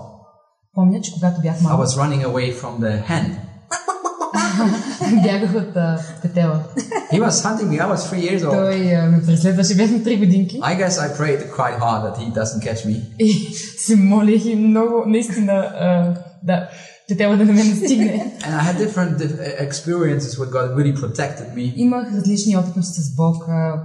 Помня, 0.74 1.00
че 1.00 1.12
когато 1.12 1.40
бях 1.40 1.57
I 1.59 1.62
малък, 1.62 1.87
was 1.88 1.96
running 1.98 2.22
away 2.26 2.61
from 2.62 2.81
the 2.81 3.02
hen. 3.09 3.37
бягах 5.24 5.55
от 5.55 5.76
а, 5.76 5.98
петела. 6.22 6.62
He 7.12 7.20
was 7.20 7.42
hunting 7.44 7.68
me. 7.70 7.78
I 7.81 7.87
was 7.94 8.00
three 8.11 8.22
years 8.31 8.42
old. 8.44 8.50
Той 8.55 8.94
а, 8.94 9.07
ме 9.11 9.22
преследваше, 9.22 9.74
бях 9.76 9.90
на 9.90 10.02
три 10.05 10.16
годинки. 10.16 10.61
I 10.61 10.78
guess 10.81 10.90
I 10.90 11.18
prayed 11.18 11.40
quite 11.57 11.78
hard 11.81 12.00
that 12.05 12.16
he 12.18 12.33
doesn't 12.40 12.61
catch 12.62 12.87
me. 12.87 13.00
И 13.18 13.55
се 13.78 13.96
молих 13.96 14.44
и 14.46 14.57
много, 14.57 15.02
наистина, 15.07 15.52
а, 15.52 16.14
да, 16.44 16.68
Те 17.09 17.16
трябва 17.16 17.37
да 17.37 17.44
на 17.44 17.52
мен 17.52 17.76
стигне. 17.76 18.37
And 18.40 18.61
I 18.61 18.64
had 18.64 18.78
different 18.78 19.18
dif- 19.18 19.61
experiences 19.68 20.38
where 20.38 20.50
God 20.50 20.66
really 20.76 20.94
protected 20.96 21.55
me. 21.55 21.72
Имах 21.76 22.12
различни 22.14 22.57
опитности 22.57 23.00
с 23.00 23.14
Бог. 23.16 23.44
а, 23.48 23.83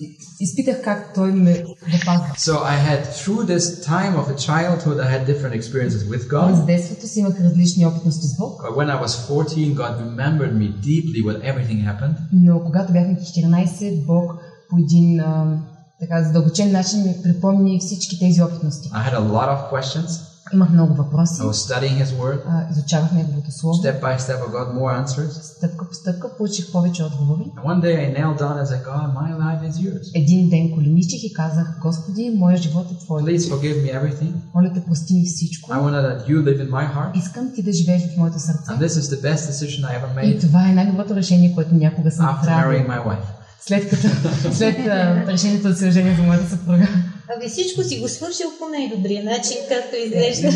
и- 0.00 0.16
Изпитах 0.40 0.82
как 0.84 1.14
Той 1.14 1.32
ме 1.32 1.64
запазва. 1.92 2.26
So 2.38 2.52
I 2.52 2.76
had, 2.88 3.00
through 3.12 3.42
this 3.46 3.64
time 3.86 4.14
of 4.16 4.26
a 4.28 4.36
childhood, 4.38 4.96
I 5.00 5.08
had 5.14 5.26
different 5.26 5.54
experiences 5.54 6.02
with 6.04 6.18
През 6.18 6.24
God. 6.28 6.66
детството 6.66 7.06
си 7.08 7.20
имах 7.20 7.40
различни 7.40 7.86
опитности 7.86 8.26
с 8.26 8.36
Бог, 8.36 8.60
But 8.62 8.74
when 8.76 8.90
I 8.90 9.04
was 9.04 9.12
14, 9.28 9.74
God 9.74 9.92
remembered 10.00 10.52
me 10.54 10.68
deeply 10.82 11.20
when 11.26 11.36
everything 11.42 11.80
happened. 11.86 12.14
но 12.32 12.60
когато 12.60 12.92
бях 12.92 13.06
на 13.08 13.16
14, 13.16 14.06
Бог 14.06 14.32
по 14.70 14.76
един 14.78 15.20
а, 15.20 15.58
така 16.00 16.22
задълбочен 16.24 16.72
начин 16.72 17.02
ми 17.02 17.14
припомни 17.22 17.80
всички 17.80 18.18
тези 18.18 18.42
опитности. 18.42 18.88
I 18.88 19.10
had 19.10 19.16
a 19.16 19.24
lot 19.28 19.48
of 19.48 19.72
questions. 19.72 20.08
Имах 20.53 20.69
много 20.69 20.93
въпроси, 20.93 21.41
I 21.41 21.45
was 21.45 21.53
studying 21.69 22.03
His 22.03 22.11
Word. 22.21 22.39
а, 22.47 22.65
изучавах 22.71 23.11
Неговото 23.11 23.51
Слово. 23.51 23.75
Step 23.83 24.01
by 24.01 24.17
step, 24.19 24.37
I 24.39 24.51
got 24.51 24.67
more 24.79 25.05
answers. 25.05 25.29
Стъпка 25.29 25.87
по 25.87 25.93
стъпка 25.93 26.37
получих 26.37 26.71
повече 26.71 27.03
отговори. 27.03 27.41
And 27.57 27.63
one 27.65 27.81
day 27.81 27.95
I 28.05 28.17
knelt 28.17 28.37
down 28.39 28.55
and 28.61 28.65
said, 28.71 28.81
God, 28.91 29.07
my 29.21 29.29
life 29.43 29.61
is 29.69 29.75
yours. 29.85 30.11
Един 30.15 30.49
ден 30.49 30.71
коленичих 30.73 31.23
и 31.23 31.33
казах, 31.33 31.67
Господи, 31.81 32.31
моят 32.37 32.61
живот 32.61 32.91
е 32.91 32.97
Твой. 33.05 33.21
Please 33.23 33.49
forgive 33.53 33.83
me 33.83 34.01
everything. 34.01 34.31
Моля 34.55 34.71
те, 34.73 34.83
прости 34.85 35.13
ми 35.13 35.25
всичко. 35.25 35.71
I 35.71 35.79
want 35.79 35.93
let 35.93 36.29
you 36.29 36.37
live 36.43 36.67
in 36.67 36.69
my 36.69 36.93
heart. 36.95 37.17
Искам 37.17 37.51
ти 37.55 37.63
да 37.63 37.71
живееш 37.71 38.01
в 38.13 38.17
моето 38.17 38.39
сърце. 38.39 38.71
And 38.71 38.79
this 38.87 38.99
is 38.99 39.15
the 39.15 39.21
best 39.21 39.51
decision 39.51 39.81
I 39.85 39.91
ever 39.99 40.23
И 40.25 40.35
made 40.37 40.41
това 40.41 40.69
е 40.69 40.73
най-доброто 40.73 41.15
решение, 41.15 41.53
което 41.55 41.75
някога 41.75 42.11
съм 42.11 42.25
after 42.25 42.29
направил. 42.41 42.79
marrying 42.79 42.87
my 42.87 43.05
wife. 43.07 43.25
След 43.61 43.89
като, 43.89 44.07
след 44.53 44.77
а, 44.79 45.23
решението 45.27 45.67
да 45.67 45.75
се 45.75 45.87
оженя 45.87 46.15
за 46.15 46.23
моята 46.23 46.49
съпруга. 46.49 46.87
Абе 47.29 47.49
всичко 47.49 47.83
си 47.83 47.99
го 47.99 48.07
свършил 48.07 48.47
по 48.59 48.69
най-добрия 48.69 49.23
начин, 49.23 49.57
както 49.69 49.95
изглежда. 49.95 50.47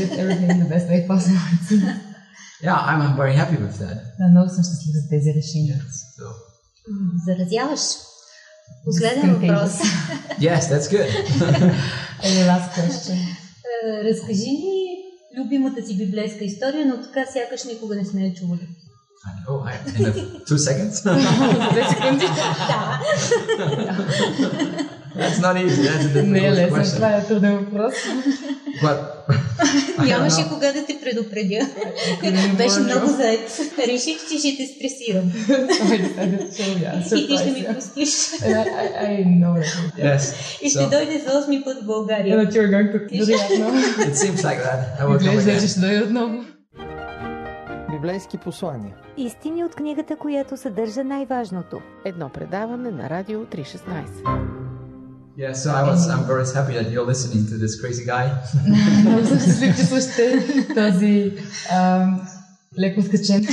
Yeah, 2.64 2.80
I'm, 2.90 3.16
very 3.16 3.36
happy 3.42 3.58
with 3.66 3.78
that. 3.84 3.98
Да, 4.20 4.28
много 4.32 4.50
съм 4.50 4.64
щастлив 4.64 4.94
за 4.94 5.10
тези 5.10 5.34
решения. 5.34 5.78
So, 6.18 6.26
Заразяваш. 7.26 7.82
Последен 8.86 9.34
въпрос. 9.34 9.72
yes, 10.40 10.60
that's 10.60 10.88
good. 10.96 11.10
The 12.24 12.44
last 12.52 12.70
question. 12.78 13.18
Е, 13.86 14.04
Разкажи 14.04 14.50
ни 14.52 14.88
любимата 15.38 15.86
си 15.88 15.98
библейска 15.98 16.44
история, 16.44 16.86
но 16.86 17.02
така 17.02 17.26
сякаш 17.34 17.64
никога 17.64 17.96
не 17.96 18.06
сме 18.06 18.22
я 18.22 18.34
чували. 18.34 18.68
I. 19.28 19.48
I, 19.48 19.74
in 19.88 20.44
two 20.46 20.58
seconds. 20.58 20.96
Две 21.72 21.84
секунди. 21.90 22.26
That's 25.20 25.40
not 25.40 25.56
easy. 25.66 25.82
That's 25.88 26.16
a 26.16 26.24
Не 26.24 26.40
е 26.40 26.42
difficult 26.42 26.56
лесно, 26.56 26.78
question. 26.78 26.96
това 26.96 27.10
е 27.18 27.26
труден 27.26 27.58
въпрос. 27.58 27.94
But 28.84 28.98
Нямаше 30.06 30.50
кога 30.50 30.72
да 30.74 30.86
те 30.86 31.00
предупредя. 31.04 31.68
Беше 32.58 32.80
много 32.80 33.08
заед. 33.08 33.40
Реших, 33.88 34.18
че 34.32 34.38
ще 34.40 34.58
те 34.58 34.68
стресирам. 34.68 35.32
И 37.16 37.28
ти 37.28 37.38
ще 37.38 37.52
ми 37.52 37.66
простиш. 37.74 38.10
And 38.10 38.66
I, 39.02 39.26
know 39.42 39.64
that. 39.64 40.18
Yes. 40.18 40.36
И 40.62 40.70
ще 40.70 40.86
дойде 40.86 41.24
за 41.28 41.40
осми 41.40 41.64
път 41.64 41.78
в 41.84 41.86
България. 41.86 42.38
That 42.38 42.52
you're 42.52 42.70
going 42.70 42.92
to 42.94 43.00
it 44.10 44.16
seems 44.16 44.42
like 44.44 44.62
that. 44.68 44.80
I 45.00 45.06
will 45.06 45.20
come 45.20 45.44
че 45.44 45.60
again. 45.60 45.68
ще 45.68 45.80
дойде 45.80 46.02
отново. 46.02 46.44
Библейски 47.92 48.38
послания. 48.38 48.96
Истини 49.18 49.64
от 49.64 49.76
книгата, 49.76 50.16
която 50.16 50.58
съдържа 50.58 51.04
най-важното. 51.04 51.82
Едно 52.06 52.30
предаване 52.30 52.92
на 52.92 53.10
Радио 53.10 53.40
316. 53.40 54.67
Yeah. 55.37 55.53
So 55.63 55.69
I 55.71 55.83
was. 55.89 56.01
I'm 56.15 56.25
very 56.33 56.45
happy 56.59 56.75
that 56.79 56.87
you're 56.93 57.09
listening 57.13 57.43
to 57.51 57.55
this 57.65 57.75
crazy 57.81 58.05
guy. 58.13 58.27
Много 59.01 59.27
съм 59.27 59.39
щастлив, 59.39 59.77
че 59.77 59.85
слушате 59.85 60.47
този 60.75 61.33
ам, 61.73 62.21
леко 62.79 63.03
скачен. 63.03 63.47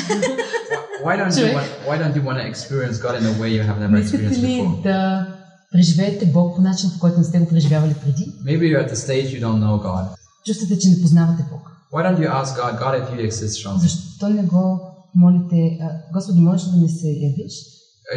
Why 1.06 1.14
don't 1.20 1.32
you 1.32 1.40
Човек. 1.40 1.56
want, 1.58 1.70
Why 1.88 1.96
don't 2.02 2.16
you 2.18 2.24
want 2.30 2.38
to 2.42 2.46
experience 2.54 2.98
God 3.06 3.14
in 3.20 3.26
a 3.32 3.34
way 3.42 3.50
you 3.58 3.64
have 3.70 3.80
never 3.84 3.96
Не 3.96 4.00
искате 4.00 4.24
experienced 4.24 4.42
ли 4.42 4.62
before? 4.62 4.84
да 4.84 5.28
преживеете 5.72 6.26
Бог 6.26 6.56
по 6.56 6.62
начин, 6.62 6.90
по 6.94 7.00
който 7.00 7.18
не 7.20 7.24
сте 7.26 7.40
го 7.40 7.48
преживявали 7.48 7.96
преди? 8.04 8.32
Maybe 8.46 8.64
you're 8.72 8.88
at 8.88 8.92
the 8.94 9.00
stage 9.08 9.28
you 9.36 9.42
don't 9.46 9.60
know 9.66 9.76
God. 9.88 10.04
Чувствате, 10.46 10.80
че 10.80 10.90
не 10.90 11.02
познавате 11.02 11.44
Бог. 11.52 11.62
Why 11.94 12.02
don't 12.06 12.20
you 12.20 12.30
ask 12.42 12.50
God, 12.62 12.74
God, 12.84 12.94
if 13.02 13.06
you 13.14 13.30
exist, 13.30 13.54
show 13.66 13.74
me? 13.76 13.78
Защо 13.80 14.30
не 14.30 14.44
го 14.44 14.82
молите, 15.16 15.78
а, 15.82 15.86
Господи, 16.14 16.40
можеш 16.40 16.68
ли 16.68 16.72
да 16.72 16.78
ми 16.78 16.90
се 16.90 17.08
явиш? 17.08 17.54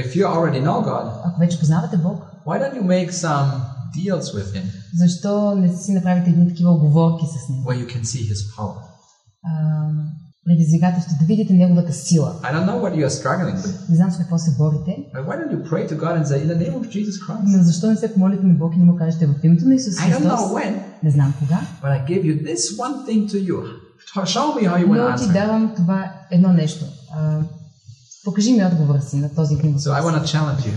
If 0.04 0.16
you 0.16 0.24
already 0.26 0.60
know 0.66 0.78
God, 0.92 1.06
Ако 1.24 1.40
вече 1.40 1.58
познавате 1.58 1.96
Бог, 1.96 2.22
why 2.46 2.58
don't 2.58 2.74
you 2.74 2.84
make 2.86 3.10
some 3.12 3.48
deals 3.96 4.26
with 4.34 4.48
Him 4.54 4.64
защо 4.94 5.54
не 5.54 5.76
си 5.76 5.92
направите 5.92 6.30
едни 6.30 6.48
такива 6.48 6.70
оговорки 6.70 7.24
с 7.26 7.48
Него? 7.48 7.68
where 7.70 7.86
you 7.86 7.96
can 7.96 8.02
see 8.02 8.32
His 8.32 8.56
power? 8.56 8.74
Ам, 9.46 10.08
Предизвикателство 10.46 11.16
да 11.20 11.26
видите 11.26 11.52
Неговата 11.52 11.92
сила. 11.92 12.34
I 12.42 12.52
don't 12.54 12.66
know 12.66 12.80
what 12.80 12.94
you 12.96 13.08
are 13.08 13.22
struggling 13.22 13.56
with, 13.56 13.90
Не 13.90 13.96
знам 13.96 14.10
с 14.10 14.18
какво 14.18 14.38
се 14.38 14.50
борите, 14.50 14.96
but 15.14 15.26
why 15.26 15.36
don't 15.36 15.52
you 15.52 15.70
pray 15.70 15.88
to 15.88 15.96
God 15.96 16.12
and 16.18 16.26
say, 16.26 16.38
in 16.44 16.48
the 16.48 16.58
name 16.58 16.74
of 16.74 16.88
Jesus 16.88 17.16
Christ? 17.22 17.42
но 17.44 17.62
защо 17.62 17.86
не 17.86 17.96
се 17.96 18.12
помолите 18.12 18.46
на 18.46 18.54
Бог 18.54 18.74
и 18.74 18.78
не 18.78 18.84
му 18.84 18.96
кажете 18.96 19.26
в 19.26 19.34
името 19.42 19.64
на 19.64 19.74
Исус 19.74 19.94
I 19.94 19.98
don't 20.00 20.12
Христос? 20.12 20.30
know 20.30 20.54
when, 20.54 20.74
Не 21.02 21.10
знам 21.10 21.34
кога, 21.38 21.60
but 21.82 21.90
I 21.90 22.06
give 22.06 22.22
you 22.24 22.44
this 22.44 22.62
one 22.78 23.06
thing 23.06 23.28
to 23.28 23.38
you. 23.48 23.56
Show 24.26 24.46
me 24.56 24.62
how 24.64 24.76
you 24.76 24.86
want 24.86 24.98
to 24.98 25.10
но 25.10 25.16
ти 25.16 25.24
answer. 25.24 25.32
давам 25.32 25.72
това 25.76 26.12
едно 26.30 26.48
нещо. 26.52 26.84
А, 27.12 27.40
покажи 28.24 28.52
ми 28.52 28.64
отговора 28.64 29.00
си 29.00 29.16
на 29.16 29.34
този 29.34 29.54
един 29.54 29.74
So 29.74 29.90
I 29.90 30.02
въпрос. 30.02 30.12
want 30.14 30.24
to 30.24 30.38
challenge 30.38 30.60
you 30.60 30.74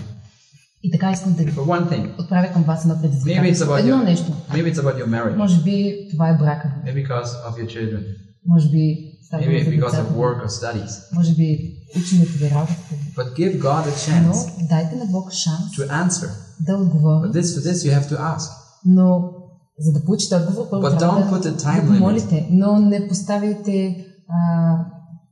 И 0.83 0.91
така 0.91 1.11
искам 1.11 1.33
да 1.33 1.43
ви 1.45 1.53
for 1.53 1.65
one 1.65 1.89
thing. 1.91 2.21
отправя 2.21 2.53
към 2.53 2.63
вас 2.63 2.83
едно 2.85 2.95
Maybe 2.95 2.99
it's 2.99 3.01
предизвикателство. 3.03 3.67
about 3.73 3.79
Едно 3.81 3.97
your, 3.97 4.05
нещо. 4.05 4.33
maybe 4.53 4.75
it's 4.75 4.81
about 4.81 4.97
your 5.05 5.07
marriage. 5.09 5.37
Може 5.37 5.63
би 5.63 5.97
това 6.11 6.29
е 6.29 6.37
брака 6.39 6.73
ви. 6.85 6.91
Maybe 6.93 7.07
because 7.09 7.25
of 7.49 7.53
your 7.59 7.67
children. 7.67 8.03
Може 8.47 8.69
би 8.71 8.97
става 9.27 9.43
дума 9.43 9.55
Maybe 9.55 9.65
за 9.65 9.71
because 9.71 9.91
децата 9.91 10.03
of 10.03 10.13
ви. 10.13 10.19
work 10.21 10.47
or 10.47 10.49
studies. 10.49 10.93
Може 11.15 11.35
би 11.35 11.59
ученето 11.97 12.33
ви, 12.33 12.51
работата 12.51 12.91
ви. 12.93 13.15
But 13.17 13.29
give 13.35 13.61
God 13.61 13.85
a 13.85 14.23
Но 14.23 14.33
chance 14.33 14.69
дайте 14.69 14.97
на 14.97 15.07
Бог 15.07 15.33
шанс 15.33 15.71
to 15.79 15.89
answer. 16.05 16.29
да 16.61 16.75
отговори. 16.77 17.29
But 17.29 17.33
this 17.33 17.59
for 17.59 17.71
this 17.71 17.79
you 17.87 18.01
have 18.01 18.09
to 18.09 18.17
ask. 18.37 18.51
Но 18.87 19.31
за 19.79 19.93
да 19.93 20.05
получите 20.05 20.35
отговор, 20.37 20.71
първо 20.71 20.83
But 20.87 20.99
трябва 20.99 21.21
don't 21.21 21.31
put 21.31 21.43
да, 21.43 21.53
a 21.53 21.59
time 21.59 21.81
да 21.83 21.87
помолите. 21.89 22.49
Но 22.51 22.79
не 22.81 23.09
поставяйте 23.09 23.97
а, 24.29 24.39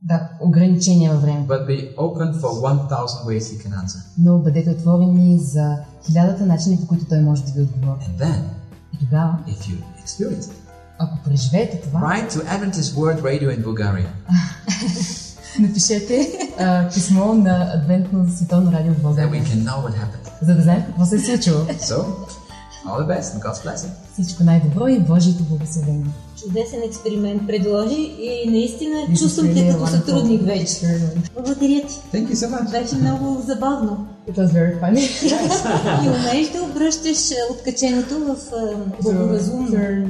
да, 0.01 0.29
ограничения 0.39 1.11
във 1.13 1.21
времето. 1.21 1.53
But 1.53 1.67
be 1.67 1.95
open 1.95 2.33
for 2.33 2.49
1000 2.49 3.25
ways 3.25 3.39
he 3.39 3.67
can 3.67 3.85
answer. 3.85 3.99
Но 4.17 4.37
бъдете 4.39 4.69
отворени 4.69 5.39
за 5.39 5.77
хилядата 6.05 6.45
начини, 6.45 6.77
по 6.81 6.87
които 6.87 7.05
Той 7.05 7.21
може 7.21 7.43
да 7.43 7.51
ви 7.51 7.61
отговори. 7.61 7.99
And 7.99 8.23
then, 8.25 8.39
И 8.93 8.97
тогава, 8.99 9.37
if 9.47 9.69
you 9.71 9.77
experience 10.05 10.41
it, 10.41 10.51
ако 10.99 11.17
преживеете 11.23 11.81
това, 11.81 11.99
write 11.99 12.31
to 12.31 12.37
Adventist 12.37 12.95
Word 12.95 13.21
Radio 13.21 13.57
in 13.59 13.65
Bulgaria. 13.65 14.07
напишете 15.59 16.29
а, 16.59 16.89
писмо 16.93 17.33
на 17.33 17.71
Адвентно 17.75 18.29
световно 18.35 18.71
радио 18.71 18.93
в 18.93 18.97
Then 18.97 19.01
we 19.01 19.01
България, 19.03 19.43
can 19.43 19.63
know 19.63 19.85
what 19.85 19.91
happened. 19.93 20.29
за 20.41 20.55
да 20.55 20.61
знаем 20.61 20.83
какво 20.85 21.05
се 21.05 21.15
е 21.15 21.19
случило. 21.19 21.59
So, 21.59 22.05
all 22.85 22.97
the 22.99 23.07
best 23.07 23.35
and 23.35 23.41
God's 23.41 23.61
blessing. 23.65 23.89
Всичко 24.13 24.43
най-добро 24.43 24.87
и 24.87 24.99
Божието 24.99 25.43
благословение. 25.43 26.05
Чудесен 26.39 26.81
експеримент 26.83 27.47
предложи 27.47 28.01
и 28.21 28.49
наистина 28.49 28.95
This 28.95 29.13
is 29.13 29.19
чувствам 29.19 29.47
те 29.47 29.53
really 29.53 29.71
като 29.71 29.85
a 29.85 29.89
сътрудник 29.89 30.41
вече. 30.41 30.65
experiment. 30.65 31.33
Благодаря 31.33 31.87
ти. 31.87 31.95
Thank 32.13 32.27
you 32.27 32.33
so 32.33 32.49
much. 32.49 32.71
Беше 32.71 32.95
много 32.95 33.41
забавно. 33.47 34.07
It 34.29 34.37
was 34.37 34.47
very 34.47 34.81
funny. 34.81 35.25
И 36.05 36.09
умееш 36.09 36.49
да 36.49 36.63
обръщаш 36.63 37.31
а, 37.31 37.53
откаченото 37.53 38.19
в 38.19 38.35
благоразумно. 39.03 40.09